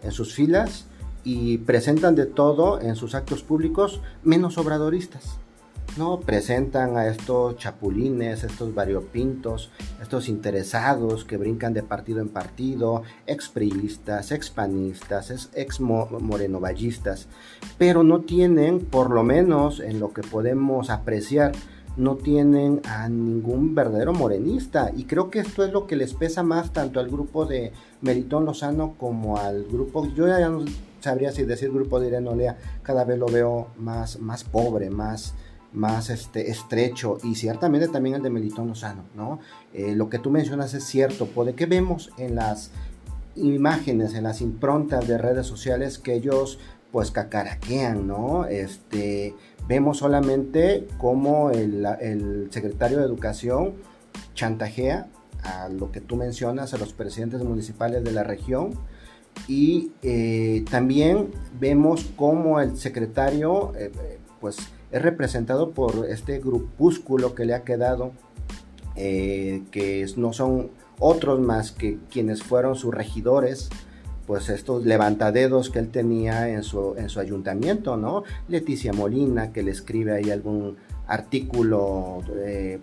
en 0.03 0.13
sus 0.13 0.35
filas 0.35 0.87
y 1.29 1.59
presentan 1.59 2.15
de 2.15 2.25
todo 2.25 2.81
en 2.81 2.97
sus 2.97 3.15
actos 3.15 3.43
públicos 3.43 4.01
menos 4.23 4.57
obradoristas. 4.57 5.39
¿no? 5.99 6.21
Presentan 6.21 6.97
a 6.97 7.07
estos 7.07 7.59
chapulines, 7.59 8.45
estos 8.45 8.75
variopintos, 8.75 9.71
estos 10.01 10.31
interesados 10.31 11.27
que 11.27 11.37
brincan 11.37 11.75
de 11.75 11.83
partido 11.83 12.23
en 12.23 12.31
partido, 12.31 13.03
expriistas, 13.27 14.33
expanistas, 14.33 15.51
ex 15.53 15.81
morenovallistas, 15.81 17.27
pero 17.77 18.05
no 18.05 18.21
tienen, 18.21 18.81
por 18.81 19.11
lo 19.11 19.23
menos 19.23 19.81
en 19.81 20.01
lo 20.01 20.15
que 20.15 20.23
podemos 20.23 20.89
apreciar, 20.89 21.53
no 21.99 22.17
tienen 22.17 22.81
a 22.85 23.09
ningún 23.09 23.75
verdadero 23.75 24.13
morenista. 24.13 24.91
Y 24.97 25.05
creo 25.05 25.31
que 25.31 25.41
esto 25.41 25.65
es 25.65 25.73
lo 25.73 25.87
que 25.87 25.97
les 25.97 26.15
pesa 26.15 26.43
más 26.43 26.73
tanto 26.73 27.01
al 27.01 27.09
grupo 27.09 27.45
de 27.45 27.73
Meritón 28.01 28.47
Lozano 28.47 28.95
como 28.97 29.37
al 29.37 29.65
grupo, 29.65 30.07
yo 30.15 30.27
ya 30.29 30.49
no 30.49 30.65
sabría 31.01 31.33
si 31.33 31.45
decir 31.45 31.71
grupo 31.71 32.01
de 32.01 32.09
Irene 32.09 32.29
Olea, 32.29 32.57
cada 32.83 33.05
vez 33.05 33.19
lo 33.19 33.27
veo 33.27 33.69
más, 33.79 34.21
más 34.21 34.45
pobre, 34.45 34.91
más, 34.91 35.35
más 35.73 36.11
este, 36.11 36.51
estrecho 36.51 37.19
y 37.23 37.35
ciertamente 37.35 37.89
también 37.89 38.17
el 38.17 38.23
de 38.23 38.31
Melitón 38.31 38.69
Lozano, 38.69 39.05
¿no? 39.15 39.41
Eh, 39.75 39.95
lo 39.95 40.09
que 40.09 40.19
tú 40.19 40.31
mencionas 40.31 40.75
es 40.75 40.85
cierto, 40.85 41.27
puede 41.27 41.55
que 41.55 41.67
vemos 41.67 42.11
en 42.17 42.37
las 42.37 42.71
imágenes, 43.37 44.15
en 44.15 44.25
las 44.25 44.41
improntas 44.41 45.07
de 45.07 45.19
redes 45.19 45.47
sociales 45.47 45.99
que 45.99 46.15
ellos 46.15 46.59
pues 46.93 47.11
cacaraquean, 47.11 48.07
¿no? 48.07 48.47
Este, 48.47 49.35
vemos 49.67 49.99
solamente 49.99 50.87
cómo 50.99 51.51
el, 51.51 52.49
secretario 52.51 52.99
de 52.99 53.05
Educación 53.05 53.75
chantajea 54.35 55.09
a 55.43 55.69
lo 55.69 55.93
que 55.93 56.01
tú 56.01 56.17
mencionas, 56.17 56.75
a 56.75 56.79
los 56.79 56.93
presidentes 56.93 57.43
municipales 57.43 58.05
de 58.05 58.13
la 58.13 58.25
región, 58.25 58.73
y 59.47 59.93
eh, 60.03 60.65
también 60.71 61.31
vemos 61.61 62.11
cómo 62.17 62.61
el 62.61 62.77
secretario 62.77 63.73
eh, 63.77 63.93
pues 64.41 64.57
es 64.91 65.03
representado 65.03 65.71
por 65.71 66.07
este 66.09 66.41
grupúsculo 66.41 67.35
que 67.35 67.45
le 67.45 67.55
ha 67.55 67.63
quedado 67.63 68.13
eh, 68.97 69.63
que 69.71 70.05
no 70.17 70.33
son 70.33 70.71
otros 70.99 71.39
más 71.39 71.71
que 71.71 71.99
quienes 72.11 72.43
fueron 72.43 72.75
sus 72.75 72.93
regidores 72.93 73.69
pues 74.29 74.51
estos 74.51 74.85
levantadedos 74.85 75.71
que 75.71 75.79
él 75.79 75.89
tenía 75.89 76.51
en 76.51 76.63
su, 76.63 76.95
en 76.99 77.09
su 77.09 77.19
ayuntamiento, 77.19 77.97
¿no? 77.97 78.25
Leticia 78.47 78.93
Molina, 78.93 79.53
que 79.55 79.63
le 79.63 79.71
escribe 79.71 80.13
ahí 80.13 80.31
algún 80.31 80.77
artículo 81.07 82.23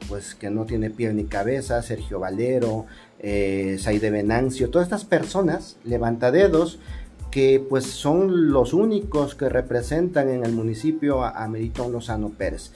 pues 0.09 0.33
que 0.33 0.49
no 0.49 0.65
tiene 0.65 0.89
pie 0.89 1.13
ni 1.13 1.25
cabeza, 1.25 1.83
Sergio 1.83 2.19
Valero, 2.19 2.87
eh, 3.19 3.77
Saide 3.79 4.09
Venancio, 4.09 4.71
todas 4.71 4.87
estas 4.87 5.05
personas 5.05 5.77
levantadedos 5.83 6.79
que 7.29 7.63
pues 7.69 7.85
son 7.85 8.51
los 8.51 8.73
únicos 8.73 9.35
que 9.35 9.47
representan 9.47 10.29
en 10.29 10.43
el 10.45 10.51
municipio 10.51 11.23
a, 11.23 11.43
a 11.43 11.47
Meritón 11.47 11.91
Lozano 11.91 12.29
Pérez. 12.29 12.71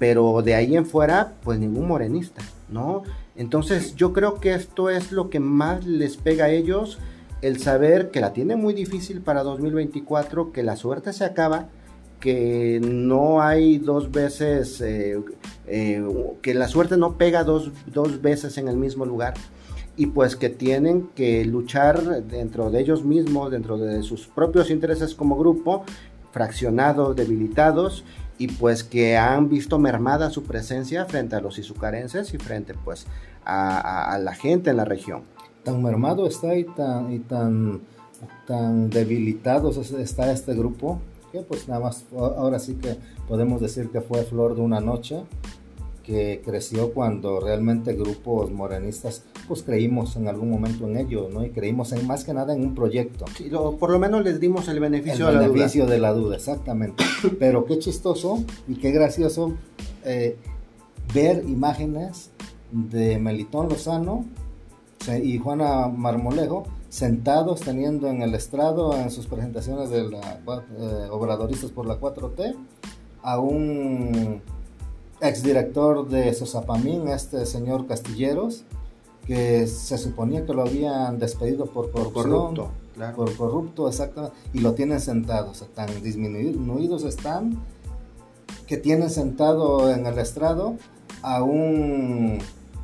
Pero 0.00 0.42
de 0.42 0.56
ahí 0.56 0.76
en 0.76 0.86
fuera, 0.86 1.34
pues 1.44 1.60
ningún 1.60 1.86
morenista, 1.86 2.42
¿no? 2.68 3.04
Entonces 3.36 3.94
yo 3.94 4.12
creo 4.12 4.40
que 4.40 4.54
esto 4.54 4.90
es 4.90 5.12
lo 5.12 5.30
que 5.30 5.38
más 5.38 5.86
les 5.86 6.16
pega 6.16 6.46
a 6.46 6.50
ellos, 6.50 6.98
el 7.42 7.60
saber 7.60 8.10
que 8.10 8.20
la 8.20 8.32
tiene 8.32 8.56
muy 8.56 8.74
difícil 8.74 9.20
para 9.20 9.42
2024, 9.42 10.52
que 10.52 10.62
la 10.62 10.76
suerte 10.76 11.12
se 11.12 11.24
acaba, 11.24 11.68
que 12.20 12.80
no 12.82 13.40
hay 13.40 13.78
dos 13.78 14.10
veces, 14.10 14.80
eh, 14.80 15.20
eh, 15.66 16.02
que 16.42 16.54
la 16.54 16.68
suerte 16.68 16.96
no 16.96 17.16
pega 17.16 17.44
dos, 17.44 17.70
dos 17.86 18.20
veces 18.20 18.58
en 18.58 18.68
el 18.68 18.76
mismo 18.76 19.04
lugar 19.04 19.34
y 19.98 20.06
pues 20.06 20.36
que 20.36 20.48
tienen 20.48 21.08
que 21.16 21.44
luchar 21.44 22.24
dentro 22.24 22.70
de 22.70 22.80
ellos 22.80 23.04
mismos, 23.04 23.50
dentro 23.50 23.76
de 23.78 24.04
sus 24.04 24.28
propios 24.28 24.70
intereses 24.70 25.12
como 25.12 25.36
grupo, 25.36 25.84
fraccionados, 26.30 27.16
debilitados 27.16 28.04
y 28.38 28.46
pues 28.46 28.84
que 28.84 29.16
han 29.16 29.48
visto 29.48 29.80
mermada 29.80 30.30
su 30.30 30.44
presencia 30.44 31.04
frente 31.06 31.34
a 31.34 31.40
los 31.40 31.58
isucarenses 31.58 32.32
y 32.32 32.38
frente 32.38 32.74
pues 32.74 33.08
a, 33.44 34.18
la 34.22 34.34
gente 34.34 34.70
en 34.70 34.76
la 34.76 34.84
región. 34.84 35.24
Tan 35.68 35.82
mermado 35.82 36.26
está 36.26 36.56
y 36.56 36.64
tan, 36.64 37.12
y 37.12 37.18
tan, 37.18 37.82
tan 38.46 38.88
debilitado 38.88 39.70
está 39.70 40.32
este 40.32 40.54
grupo 40.54 40.98
que 41.30 41.42
pues 41.42 41.68
nada 41.68 41.80
más 41.80 42.06
ahora 42.16 42.58
sí 42.58 42.76
que 42.76 42.96
podemos 43.28 43.60
decir 43.60 43.90
que 43.90 44.00
fue 44.00 44.22
flor 44.22 44.54
de 44.54 44.62
una 44.62 44.80
noche 44.80 45.24
que 46.04 46.40
creció 46.42 46.94
cuando 46.94 47.38
realmente 47.38 47.92
grupos 47.92 48.50
morenistas 48.50 49.24
pues 49.46 49.62
creímos 49.62 50.16
en 50.16 50.28
algún 50.28 50.50
momento 50.50 50.88
en 50.88 50.96
ello, 50.96 51.28
¿no? 51.30 51.44
Y 51.44 51.50
creímos 51.50 51.92
en 51.92 52.06
más 52.06 52.24
que 52.24 52.32
nada 52.32 52.54
en 52.54 52.62
un 52.62 52.74
proyecto. 52.74 53.26
Sí, 53.36 53.50
por 53.78 53.90
lo 53.90 53.98
menos 53.98 54.24
les 54.24 54.40
dimos 54.40 54.68
el 54.68 54.80
beneficio, 54.80 55.28
el 55.28 55.38
de, 55.38 55.48
beneficio 55.48 55.84
la 55.84 55.90
de 55.90 55.98
la 55.98 56.12
duda, 56.14 56.36
exactamente. 56.36 57.04
Pero 57.38 57.66
qué 57.66 57.78
chistoso 57.78 58.42
y 58.66 58.76
qué 58.76 58.90
gracioso 58.90 59.52
eh, 60.06 60.38
ver 61.12 61.44
imágenes 61.46 62.30
de 62.72 63.18
Melitón 63.18 63.68
Lozano 63.68 64.24
y 65.16 65.38
Juana 65.38 65.88
Marmolejo 65.88 66.64
sentados 66.88 67.60
teniendo 67.60 68.08
en 68.08 68.22
el 68.22 68.34
estrado 68.34 68.96
en 68.96 69.10
sus 69.10 69.26
presentaciones 69.26 69.90
de 69.90 70.10
la, 70.10 70.40
eh, 70.78 71.08
Obradoristas 71.10 71.70
por 71.70 71.86
la 71.86 72.00
4T 72.00 72.54
a 73.22 73.38
un 73.38 74.40
exdirector 75.20 76.08
de 76.08 76.32
Sosapamín, 76.32 77.08
este 77.08 77.44
señor 77.46 77.86
Castilleros, 77.86 78.64
que 79.26 79.66
se 79.66 79.98
suponía 79.98 80.46
que 80.46 80.54
lo 80.54 80.62
habían 80.62 81.18
despedido 81.18 81.66
por 81.66 81.90
corrupto, 81.90 82.70
por 83.14 83.36
corrupto, 83.36 83.88
exactamente, 83.88 84.36
y 84.54 84.60
lo 84.60 84.72
tienen 84.72 85.00
sentado, 85.00 85.50
o 85.50 85.54
sea, 85.54 85.68
tan 85.68 85.88
disminuidos 86.02 87.04
están 87.04 87.58
que 88.66 88.76
tienen 88.76 89.10
sentado 89.10 89.90
en 89.90 90.06
el 90.06 90.18
estrado 90.18 90.76
a 91.22 91.42
un 91.42 92.38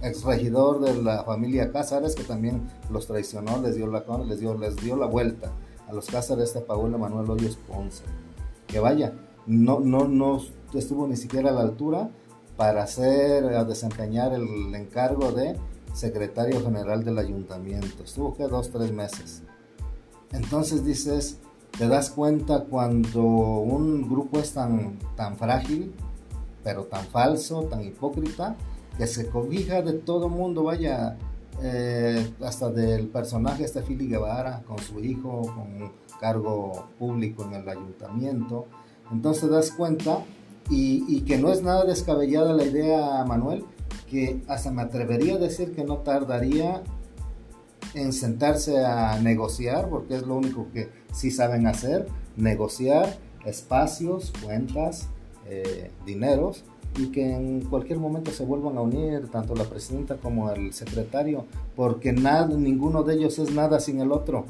exregidor 0.04 0.80
de 0.80 1.02
la 1.02 1.24
familia 1.24 1.72
Cázares 1.72 2.14
que 2.14 2.24
también 2.24 2.68
los 2.90 3.06
traicionó, 3.06 3.60
les 3.60 3.76
dio 3.76 3.86
la, 3.86 4.04
les 4.26 4.40
dio, 4.40 4.56
les 4.56 4.76
dio 4.76 4.96
la 4.96 5.06
vuelta 5.06 5.52
a 5.88 5.92
los 5.92 6.06
Cázares 6.06 6.54
de 6.54 6.60
Paula 6.60 6.98
Manuel 6.98 7.30
Hoyos 7.30 7.56
Ponce. 7.56 8.04
Que 8.66 8.80
vaya, 8.80 9.12
no, 9.46 9.80
no, 9.80 10.08
no 10.08 10.40
estuvo 10.74 11.06
ni 11.06 11.16
siquiera 11.16 11.50
a 11.50 11.52
la 11.52 11.60
altura 11.62 12.10
para 12.56 12.82
hacer, 12.82 13.44
a 13.44 13.64
desempeñar 13.64 14.32
el 14.32 14.74
encargo 14.74 15.32
de 15.32 15.56
secretario 15.92 16.60
general 16.62 17.04
del 17.04 17.18
ayuntamiento. 17.18 18.02
Estuvo 18.02 18.34
que 18.34 18.44
dos, 18.44 18.70
tres 18.70 18.92
meses. 18.92 19.42
Entonces 20.32 20.84
dices, 20.84 21.38
te 21.78 21.88
das 21.88 22.10
cuenta 22.10 22.64
cuando 22.64 23.22
un 23.22 24.08
grupo 24.08 24.38
es 24.38 24.52
tan, 24.52 24.98
tan 25.16 25.36
frágil, 25.36 25.94
pero 26.62 26.84
tan 26.84 27.04
falso, 27.06 27.64
tan 27.64 27.84
hipócrita, 27.84 28.56
que 28.96 29.06
se 29.06 29.28
cobija 29.28 29.82
de 29.82 29.94
todo 29.94 30.28
mundo, 30.28 30.64
vaya, 30.64 31.16
eh, 31.62 32.30
hasta 32.42 32.70
del 32.70 33.08
personaje 33.08 33.64
este 33.64 33.82
Fili 33.82 34.08
Guevara, 34.08 34.62
con 34.66 34.78
su 34.78 35.00
hijo, 35.00 35.42
con 35.42 35.82
un 35.82 35.92
cargo 36.20 36.88
público 36.98 37.44
en 37.44 37.54
el 37.54 37.68
ayuntamiento. 37.68 38.66
Entonces 39.12 39.50
das 39.50 39.70
cuenta 39.70 40.24
y, 40.70 41.20
que 41.22 41.38
no 41.38 41.52
es 41.52 41.62
nada 41.62 41.84
descabellada 41.84 42.52
la 42.54 42.64
idea, 42.64 43.24
Manuel, 43.24 43.64
que 44.08 44.42
hasta 44.48 44.70
me 44.70 44.82
atrevería 44.82 45.34
a 45.34 45.38
decir 45.38 45.74
que 45.74 45.84
no 45.84 45.98
tardaría 45.98 46.82
en 47.94 48.12
sentarse 48.12 48.84
a 48.84 49.20
negociar, 49.20 49.88
porque 49.88 50.16
es 50.16 50.22
lo 50.26 50.36
único 50.36 50.66
que 50.72 50.88
sí 51.12 51.30
saben 51.30 51.66
hacer, 51.66 52.08
negociar 52.36 53.16
espacios, 53.44 54.32
cuentas, 54.42 55.08
eh, 55.46 55.90
dineros, 56.06 56.64
y 56.96 57.08
que 57.08 57.34
en 57.34 57.62
cualquier 57.62 57.98
momento 57.98 58.30
se 58.30 58.44
vuelvan 58.44 58.76
a 58.78 58.82
unir 58.82 59.28
tanto 59.28 59.54
la 59.54 59.64
presidenta 59.64 60.16
como 60.16 60.50
el 60.50 60.72
secretario, 60.72 61.44
porque 61.74 62.12
nada, 62.12 62.46
ninguno 62.48 63.02
de 63.02 63.14
ellos 63.14 63.38
es 63.38 63.52
nada 63.52 63.80
sin 63.80 64.00
el 64.00 64.12
otro 64.12 64.46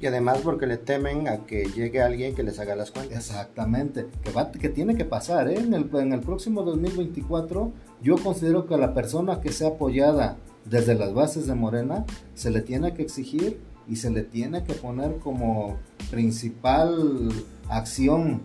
y 0.00 0.06
además 0.06 0.38
porque 0.42 0.66
le 0.66 0.78
temen 0.78 1.28
a 1.28 1.44
que 1.44 1.64
llegue 1.64 2.00
alguien 2.00 2.34
que 2.34 2.42
les 2.42 2.58
haga 2.58 2.74
las 2.74 2.90
cuentas. 2.90 3.18
Exactamente, 3.18 4.06
que, 4.24 4.32
va, 4.32 4.50
que 4.50 4.70
tiene 4.70 4.96
que 4.96 5.04
pasar. 5.04 5.48
¿eh? 5.48 5.58
En, 5.58 5.74
el, 5.74 5.90
en 5.94 6.12
el 6.12 6.20
próximo 6.20 6.62
2024 6.62 7.72
yo 8.02 8.16
considero 8.16 8.66
que 8.66 8.74
a 8.74 8.78
la 8.78 8.94
persona 8.94 9.40
que 9.40 9.52
sea 9.52 9.68
apoyada 9.68 10.38
desde 10.64 10.94
las 10.94 11.12
bases 11.12 11.46
de 11.46 11.54
Morena 11.54 12.06
se 12.34 12.50
le 12.50 12.62
tiene 12.62 12.94
que 12.94 13.02
exigir 13.02 13.60
y 13.86 13.96
se 13.96 14.10
le 14.10 14.22
tiene 14.22 14.64
que 14.64 14.72
poner 14.72 15.18
como 15.18 15.76
principal 16.10 17.30
acción 17.68 18.40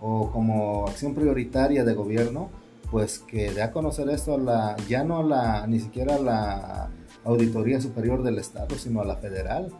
o 0.00 0.30
como 0.30 0.86
acción 0.86 1.14
prioritaria 1.14 1.84
de 1.84 1.94
gobierno, 1.94 2.50
pues 2.90 3.18
que 3.18 3.50
dé 3.50 3.62
a 3.62 3.72
conocer 3.72 4.08
esto 4.10 4.34
a 4.34 4.38
la, 4.38 4.76
ya 4.88 5.04
no 5.04 5.18
a 5.18 5.22
la, 5.22 5.66
ni 5.66 5.80
siquiera 5.80 6.16
a 6.16 6.18
la 6.18 6.90
Auditoría 7.24 7.80
Superior 7.80 8.22
del 8.22 8.38
Estado, 8.38 8.76
sino 8.76 9.00
a 9.00 9.04
la 9.04 9.16
federal 9.16 9.72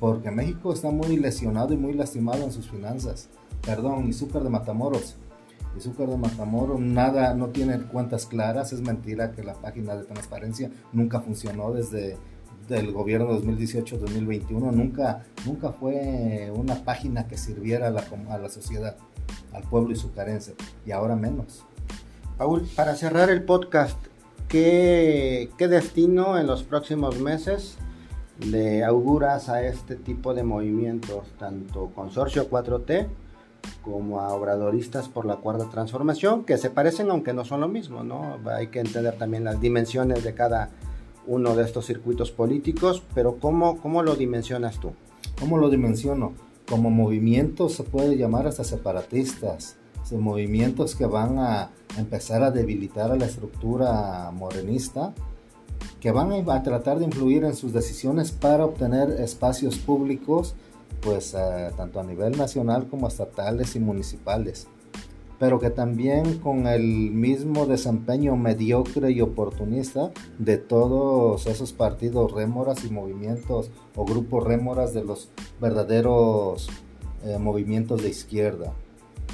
porque 0.00 0.30
México 0.30 0.72
está 0.72 0.90
muy 0.90 1.16
lesionado 1.16 1.74
y 1.74 1.76
muy 1.76 1.92
lastimado 1.92 2.44
en 2.44 2.52
sus 2.52 2.70
finanzas. 2.70 3.28
Perdón, 3.64 4.08
Izúcar 4.08 4.42
de 4.42 4.50
Matamoros. 4.50 5.16
Izúcar 5.76 6.08
de 6.08 6.16
Matamoros 6.16 6.80
nada, 6.80 7.34
no 7.34 7.48
tiene 7.48 7.78
cuentas 7.82 8.26
claras, 8.26 8.72
es 8.72 8.80
mentira 8.80 9.32
que 9.32 9.42
la 9.42 9.54
página 9.54 9.96
de 9.96 10.04
transparencia 10.04 10.70
nunca 10.92 11.20
funcionó 11.20 11.72
desde 11.72 12.16
el 12.68 12.92
gobierno 12.92 13.38
2018-2021, 13.40 14.72
nunca, 14.72 15.24
nunca 15.46 15.72
fue 15.72 16.52
una 16.54 16.74
página 16.84 17.26
que 17.26 17.38
sirviera 17.38 17.88
a 17.88 17.90
la, 17.90 18.04
a 18.28 18.38
la 18.38 18.48
sociedad, 18.50 18.96
al 19.52 19.62
pueblo 19.64 19.92
izucarense, 19.92 20.54
y 20.86 20.92
ahora 20.92 21.16
menos. 21.16 21.64
Paul, 22.36 22.68
para 22.76 22.94
cerrar 22.94 23.30
el 23.30 23.42
podcast, 23.42 23.98
¿qué, 24.48 25.50
qué 25.58 25.68
destino 25.68 26.38
en 26.38 26.46
los 26.46 26.62
próximos 26.62 27.18
meses 27.18 27.76
le 28.38 28.84
auguras 28.84 29.48
a 29.48 29.62
este 29.62 29.96
tipo 29.96 30.34
de 30.34 30.44
movimientos, 30.44 31.26
tanto 31.38 31.90
Consorcio 31.94 32.48
4T 32.48 33.08
como 33.82 34.20
a 34.20 34.32
obradoristas 34.32 35.08
por 35.08 35.26
la 35.26 35.36
cuarta 35.36 35.68
transformación, 35.70 36.44
que 36.44 36.58
se 36.58 36.70
parecen 36.70 37.10
aunque 37.10 37.32
no 37.32 37.44
son 37.44 37.60
lo 37.60 37.68
mismo, 37.68 38.04
¿no? 38.04 38.38
Hay 38.46 38.68
que 38.68 38.80
entender 38.80 39.16
también 39.18 39.44
las 39.44 39.60
dimensiones 39.60 40.22
de 40.24 40.34
cada 40.34 40.70
uno 41.26 41.54
de 41.54 41.64
estos 41.64 41.86
circuitos 41.86 42.30
políticos, 42.30 43.02
pero 43.14 43.36
¿cómo, 43.36 43.80
cómo 43.80 44.02
lo 44.02 44.14
dimensionas 44.14 44.78
tú? 44.78 44.92
¿Cómo 45.38 45.58
lo 45.58 45.68
dimensiono? 45.68 46.32
Como 46.68 46.90
movimientos 46.90 47.74
se 47.74 47.82
puede 47.82 48.16
llamar 48.16 48.46
hasta 48.46 48.64
separatistas, 48.64 49.76
movimientos 50.16 50.94
que 50.94 51.06
van 51.06 51.38
a 51.38 51.70
empezar 51.98 52.42
a 52.42 52.50
debilitar 52.50 53.10
a 53.10 53.16
la 53.16 53.26
estructura 53.26 54.30
morenista, 54.32 55.12
que 56.00 56.10
van 56.12 56.32
a 56.32 56.62
tratar 56.62 56.98
de 56.98 57.04
influir 57.04 57.44
en 57.44 57.54
sus 57.54 57.72
decisiones 57.72 58.32
para 58.32 58.64
obtener 58.64 59.10
espacios 59.20 59.78
públicos, 59.78 60.54
pues 61.02 61.34
eh, 61.34 61.70
tanto 61.76 62.00
a 62.00 62.04
nivel 62.04 62.36
nacional 62.38 62.88
como 62.88 63.08
estatales 63.08 63.76
y 63.76 63.80
municipales, 63.80 64.66
pero 65.38 65.60
que 65.60 65.70
también 65.70 66.38
con 66.38 66.66
el 66.66 66.82
mismo 66.82 67.66
desempeño 67.66 68.36
mediocre 68.36 69.10
y 69.12 69.20
oportunista 69.20 70.10
de 70.38 70.58
todos 70.58 71.46
esos 71.46 71.72
partidos 71.72 72.32
rémoras 72.32 72.84
y 72.84 72.90
movimientos 72.90 73.70
o 73.94 74.04
grupos 74.04 74.44
rémoras 74.44 74.94
de 74.94 75.04
los 75.04 75.28
verdaderos 75.60 76.68
eh, 77.24 77.38
movimientos 77.38 78.02
de 78.02 78.08
izquierda. 78.08 78.72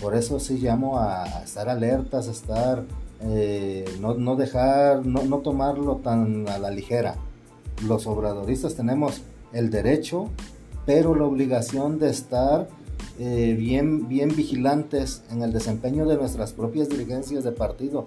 Por 0.01 0.15
eso 0.15 0.41
sí 0.41 0.59
llamo 0.59 0.99
a 0.99 1.43
estar 1.45 1.69
alertas, 1.69 2.29
a 2.29 2.33
estar 2.33 2.85
eh, 3.27 3.85
no, 4.01 4.37
dejar, 4.37 5.07
no, 5.07 5.39
tomarlo 5.39 5.97
tan 5.97 6.49
a 6.49 6.59
la 6.59 6.71
ligera. 6.71 7.17
Los 7.87 8.07
obradoristas 8.07 8.75
tenemos 8.75 9.23
el 9.53 9.71
derecho, 9.71 10.29
pero 10.85 11.15
la 11.15 11.25
obligación 11.25 11.99
de 11.99 12.11
estar 12.11 12.69
eh, 13.19 13.55
bien, 13.59 14.09
bien 14.09 14.35
vigilantes 14.35 15.23
en 15.31 15.43
el 15.43 15.53
desempeño 15.53 16.07
de 16.07 16.17
nuestras 16.17 16.53
propias 16.53 16.89
dirigencias 16.89 17.45
de 17.45 17.53
partido. 17.53 18.07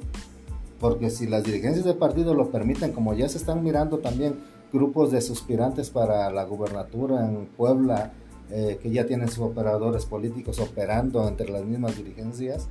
Porque 0.79 1.09
si 1.09 1.27
las 1.27 1.43
dirigencias 1.43 1.85
de 1.85 1.93
partido 1.93 2.33
lo 2.33 2.51
permiten, 2.51 2.91
como 2.91 3.13
ya 3.13 3.27
se 3.29 3.37
están 3.37 3.63
mirando 3.63 3.99
también 3.99 4.35
grupos 4.71 5.11
de 5.11 5.21
suspirantes 5.21 5.89
para 5.89 6.29
la 6.31 6.43
gubernatura 6.43 7.25
en 7.25 7.47
Puebla 7.47 8.11
eh, 8.49 8.79
que 8.81 8.91
ya 8.91 9.05
tienen 9.05 9.27
sus 9.27 9.39
operadores 9.39 10.05
políticos 10.05 10.59
operando 10.59 11.27
entre 11.27 11.49
las 11.49 11.65
mismas 11.65 11.97
dirigencias. 11.97 12.67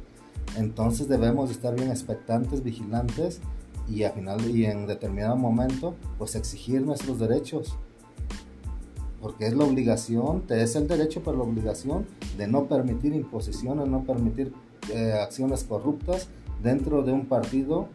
Entonces 0.57 1.09
debemos 1.09 1.51
estar 1.51 1.75
bien 1.75 1.91
expectantes, 1.91 2.63
vigilantes 2.63 3.41
y, 3.89 4.05
a 4.05 4.11
final, 4.11 4.49
y 4.49 4.65
en 4.65 4.87
determinado 4.87 5.37
momento 5.37 5.95
pues 6.17 6.35
exigir 6.35 6.81
nuestros 6.83 7.19
derechos. 7.19 7.77
Porque 9.27 9.49
es 9.49 9.55
la 9.55 9.65
obligación, 9.65 10.43
te 10.43 10.63
es 10.63 10.77
el 10.77 10.87
derecho 10.87 11.21
pero 11.25 11.39
la 11.39 11.43
obligación 11.43 12.07
de 12.39 12.47
no 12.47 12.67
permitir 12.67 13.13
imposiciones, 13.13 13.89
no 13.89 14.05
permitir 14.05 14.53
eh, 14.93 15.15
acciones 15.21 15.65
corruptas 15.65 16.29
dentro 16.63 17.03
de 17.03 17.11
un 17.11 17.27
partido 17.27 17.89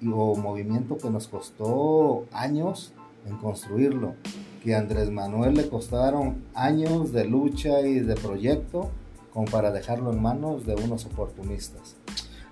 y, 0.00 0.06
o 0.06 0.36
movimiento 0.36 0.96
que 0.96 1.10
nos 1.10 1.26
costó 1.26 2.26
años 2.30 2.92
en 3.26 3.36
construirlo 3.38 4.14
que 4.62 4.76
a 4.76 4.78
Andrés 4.78 5.10
Manuel 5.10 5.54
le 5.54 5.68
costaron 5.68 6.44
años 6.54 7.10
de 7.10 7.24
lucha 7.24 7.80
y 7.80 7.98
de 7.98 8.14
proyecto 8.14 8.88
como 9.32 9.46
para 9.46 9.72
dejarlo 9.72 10.12
en 10.12 10.22
manos 10.22 10.66
de 10.66 10.76
unos 10.76 11.04
oportunistas. 11.06 11.96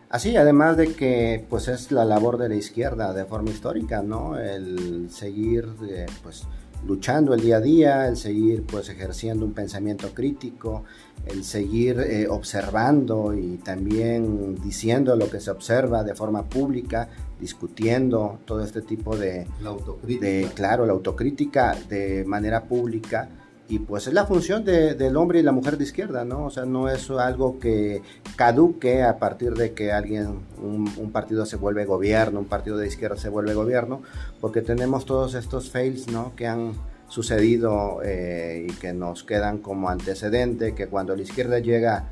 Así, 0.09 0.37
además 0.37 0.77
de 0.77 0.93
que 0.93 1.47
pues 1.49 1.69
es 1.69 1.93
la 1.93 2.05
labor 2.05 2.39
de 2.39 2.49
la 2.49 2.57
izquierda 2.57 3.13
de 3.13 3.27
forma 3.27 3.51
histórica, 3.51 4.03
¿no? 4.03 4.37
El 4.37 5.09
seguir 5.13 5.69
eh, 5.89 6.07
pues 6.25 6.49
luchando 6.87 7.35
el 7.35 7.41
día 7.41 7.57
a 7.57 7.61
día, 7.61 8.09
el 8.09 8.17
seguir 8.17 8.65
pues 8.65 8.89
ejerciendo 8.89 9.45
un 9.45 9.53
pensamiento 9.53 10.13
crítico, 10.13 10.85
el 11.27 11.45
seguir 11.45 12.01
eh, 12.01 12.29
observando 12.29 13.35
y 13.35 13.57
también 13.59 14.57
diciendo 14.63 15.17
lo 15.17 15.31
que 15.31 15.41
se 15.41 15.51
observa 15.51 16.05
de 16.05 16.15
forma 16.15 16.45
pública, 16.45 17.09
discutiendo 17.41 18.39
todo 18.45 18.63
este 18.63 18.83
tipo 18.83 19.17
de... 19.17 19.47
La 19.63 19.71
autocrítica. 19.71 20.27
De, 20.27 20.49
claro, 20.55 20.87
la 20.87 20.93
autocrítica 20.93 21.77
de 21.89 22.25
manera 22.27 22.65
pública. 22.65 23.29
Y 23.67 23.79
pues 23.79 24.07
es 24.07 24.13
la 24.13 24.27
función 24.27 24.63
del 24.65 25.17
hombre 25.17 25.41
y 25.41 25.43
la 25.43 25.53
mujer 25.53 25.79
de 25.79 25.85
izquierda, 25.85 26.25
¿no? 26.27 26.45
O 26.45 26.51
sea, 26.51 26.67
no 26.67 26.91
es 26.91 27.09
algo 27.11 27.59
que 27.59 28.03
caduque 28.37 29.03
a 29.03 29.19
partir 29.19 29.55
de 29.55 29.73
que 29.73 29.91
alguien, 29.91 30.41
un, 30.63 30.93
un 30.99 31.13
partido 31.13 31.47
se 31.47 31.57
vuelve 31.57 31.87
gobierno, 31.87 32.41
un 32.41 32.47
partido 32.47 32.77
de 32.77 32.87
izquierda 32.87 33.17
se 33.17 33.31
vuelve 33.31 33.55
gobierno, 33.55 34.03
porque 34.41 34.61
tenemos 34.61 35.07
todos 35.07 35.35
estos 35.35 35.71
fails, 35.71 36.09
¿no? 36.09 36.37
Que 36.37 36.47
han 36.47 36.75
sucedido 37.09 38.01
eh, 38.05 38.67
y 38.69 38.73
que 38.75 38.93
nos 38.93 39.25
quedan 39.25 39.59
como 39.59 39.89
antecedente, 39.89 40.75
que 40.75 40.89
cuando 40.89 41.17
la 41.17 41.23
izquierda 41.23 41.59
llega 41.59 42.09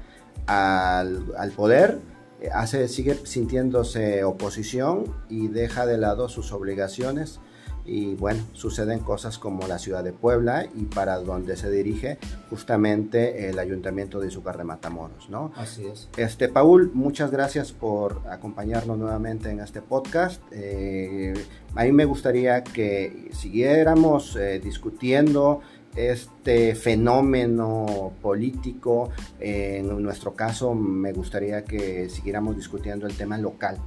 al, 0.47 1.25
al 1.37 1.51
poder, 1.51 1.99
eh, 2.41 2.49
hace, 2.53 2.89
sigue 2.89 3.15
sintiéndose 3.25 4.25
oposición 4.25 5.15
y 5.29 5.49
deja 5.49 5.87
de 5.87 5.99
lado 5.99 6.29
sus 6.29 6.53
obligaciones 6.53 7.41
y 7.85 8.15
bueno, 8.15 8.43
suceden 8.53 9.01
cosas 9.01 9.39
como 9.39 9.67
la 9.67 9.79
ciudad 9.79 10.05
de 10.05 10.13
Puebla 10.13 10.67
y 10.75 10.85
para 10.85 11.19
donde 11.19 11.57
se 11.57 11.71
dirige 11.71 12.19
justamente 12.49 13.49
el 13.49 13.59
ayuntamiento 13.59 14.21
de 14.21 14.29
Izúcar 14.29 14.57
de 14.57 14.65
Matamoros, 14.65 15.29
¿no? 15.29 15.53
Así 15.57 15.87
es. 15.87 16.09
Este, 16.17 16.49
Paul, 16.49 16.93
muchas 16.95 17.31
gracias 17.31 17.73
por 17.73 18.23
acompañarnos 18.29 18.99
nuevamente 18.99 19.51
en 19.51 19.61
este 19.61 19.83
podcast. 19.83 20.41
Eh, 20.53 21.35
a 21.75 21.85
mí 21.85 21.93
me 21.93 22.05
gustaría 22.05 22.63
que 22.63 23.31
siguiéramos 23.33 24.37
eh, 24.37 24.61
discutiendo 24.61 25.61
este 25.97 26.75
fenómeno 26.75 28.13
político. 28.23 29.11
en 29.41 30.03
nuestro 30.03 30.35
caso, 30.35 30.75
me 30.75 31.13
gustaría 31.13 31.65
que 31.65 32.09
siguiéramos 32.09 32.57
discutiendo 32.57 33.07
el 33.07 33.15
tema 33.15 33.37
local 33.37 33.79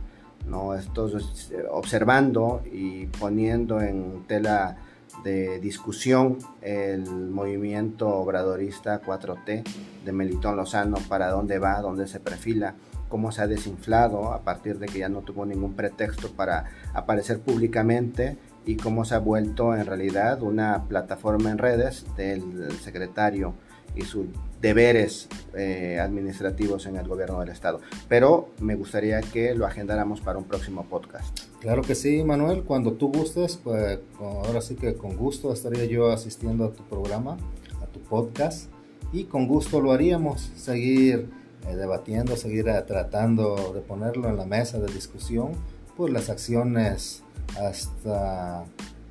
¿no? 0.48 0.74
Estos, 0.74 1.52
eh, 1.52 1.66
observando 1.70 2.62
y 2.72 3.08
poniendo 3.08 3.82
en 3.82 4.26
tela 4.28 4.78
de 5.24 5.60
discusión 5.60 6.38
el 6.62 7.10
movimiento 7.10 8.10
obradorista 8.10 9.02
4T 9.02 9.64
de 10.04 10.12
Melitón 10.12 10.58
Lozano, 10.58 10.98
para 11.10 11.30
dónde 11.30 11.58
va, 11.58 11.82
dónde 11.82 12.08
se 12.08 12.20
perfila, 12.20 12.76
cómo 13.10 13.32
se 13.32 13.42
ha 13.42 13.48
desinflado 13.48 14.34
a 14.34 14.42
partir 14.42 14.78
de 14.78 14.88
que 14.88 15.00
ya 15.00 15.10
no 15.10 15.22
tuvo 15.22 15.46
ningún 15.46 15.74
pretexto 15.74 16.32
para 16.32 16.66
aparecer 16.94 17.40
públicamente 17.40 18.38
y 18.66 18.78
cómo 18.78 19.06
se 19.06 19.16
ha 19.16 19.20
vuelto 19.20 19.76
en 19.76 19.86
realidad 19.86 20.42
una 20.42 20.84
plataforma 20.88 21.52
en 21.52 21.58
redes 21.58 22.06
del 22.18 22.72
secretario 22.82 23.54
y 23.96 24.04
sus 24.04 24.26
deberes 24.62 25.28
eh, 25.54 26.00
administrativos 26.02 26.86
en 26.88 26.96
el 26.96 27.08
gobierno 27.08 27.40
del 27.40 27.50
estado. 27.50 27.82
Pero 28.08 28.50
me 28.60 28.76
gustaría 28.76 29.22
que 29.22 29.54
lo 29.54 29.66
agendáramos 29.66 30.22
para 30.22 30.40
un 30.40 30.46
próximo 30.46 30.86
podcast. 30.86 31.38
Claro 31.60 31.82
que 31.82 31.96
sí, 31.96 32.24
Manuel, 32.24 32.64
cuando 32.64 32.94
tú 32.94 33.12
gustes, 33.12 33.58
pues 33.64 34.00
ahora 34.20 34.62
sí 34.62 34.76
que 34.76 34.96
con 34.96 35.16
gusto 35.16 35.54
estaría 35.54 35.86
yo 35.86 36.12
asistiendo 36.12 36.66
a 36.66 36.74
tu 36.74 36.84
programa, 36.84 37.38
a 37.82 37.86
tu 37.88 38.00
podcast, 38.00 38.70
y 39.14 39.26
con 39.26 39.48
gusto 39.48 39.82
lo 39.82 39.92
haríamos, 39.92 40.52
seguir 40.56 41.30
eh, 41.68 41.76
debatiendo, 41.76 42.36
seguir 42.36 42.68
eh, 42.68 42.82
tratando 42.88 43.72
de 43.74 43.82
ponerlo 43.82 44.30
en 44.30 44.38
la 44.38 44.46
mesa 44.46 44.80
de 44.80 44.92
discusión, 44.92 45.52
pues 45.96 46.12
las 46.12 46.30
acciones 46.30 47.24
hasta 47.60 48.66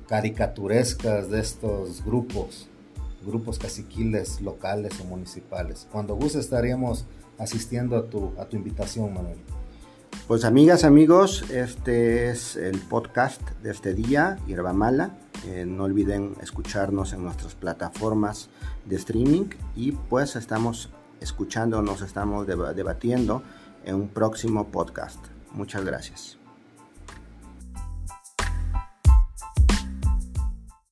caricaturescas 0.07 1.29
de 1.29 1.39
estos 1.39 2.03
grupos 2.03 2.67
grupos 3.25 3.59
caciquiles 3.59 4.41
locales 4.41 4.99
o 5.01 5.05
municipales. 5.05 5.87
Cuando 5.91 6.15
guste 6.15 6.39
estaríamos 6.39 7.05
asistiendo 7.37 7.97
a 7.97 8.07
tu, 8.09 8.33
a 8.39 8.45
tu 8.45 8.55
invitación, 8.55 9.13
Manuel. 9.13 9.37
Pues 10.27 10.43
amigas, 10.43 10.83
amigos, 10.83 11.43
este 11.51 12.29
es 12.29 12.55
el 12.55 12.79
podcast 12.79 13.41
de 13.61 13.71
este 13.71 13.93
día, 13.93 14.39
Hierba 14.47 14.73
Mala. 14.73 15.17
Eh, 15.45 15.65
no 15.67 15.83
olviden 15.83 16.35
escucharnos 16.41 17.13
en 17.13 17.23
nuestras 17.23 17.53
plataformas 17.53 18.49
de 18.85 18.95
streaming 18.95 19.49
y 19.75 19.91
pues 19.91 20.35
estamos 20.35 20.89
escuchando, 21.21 21.83
nos 21.83 22.01
estamos 22.01 22.47
debatiendo 22.47 23.43
en 23.83 23.95
un 23.95 24.07
próximo 24.07 24.67
podcast. 24.69 25.23
Muchas 25.51 25.85
gracias. 25.85 26.44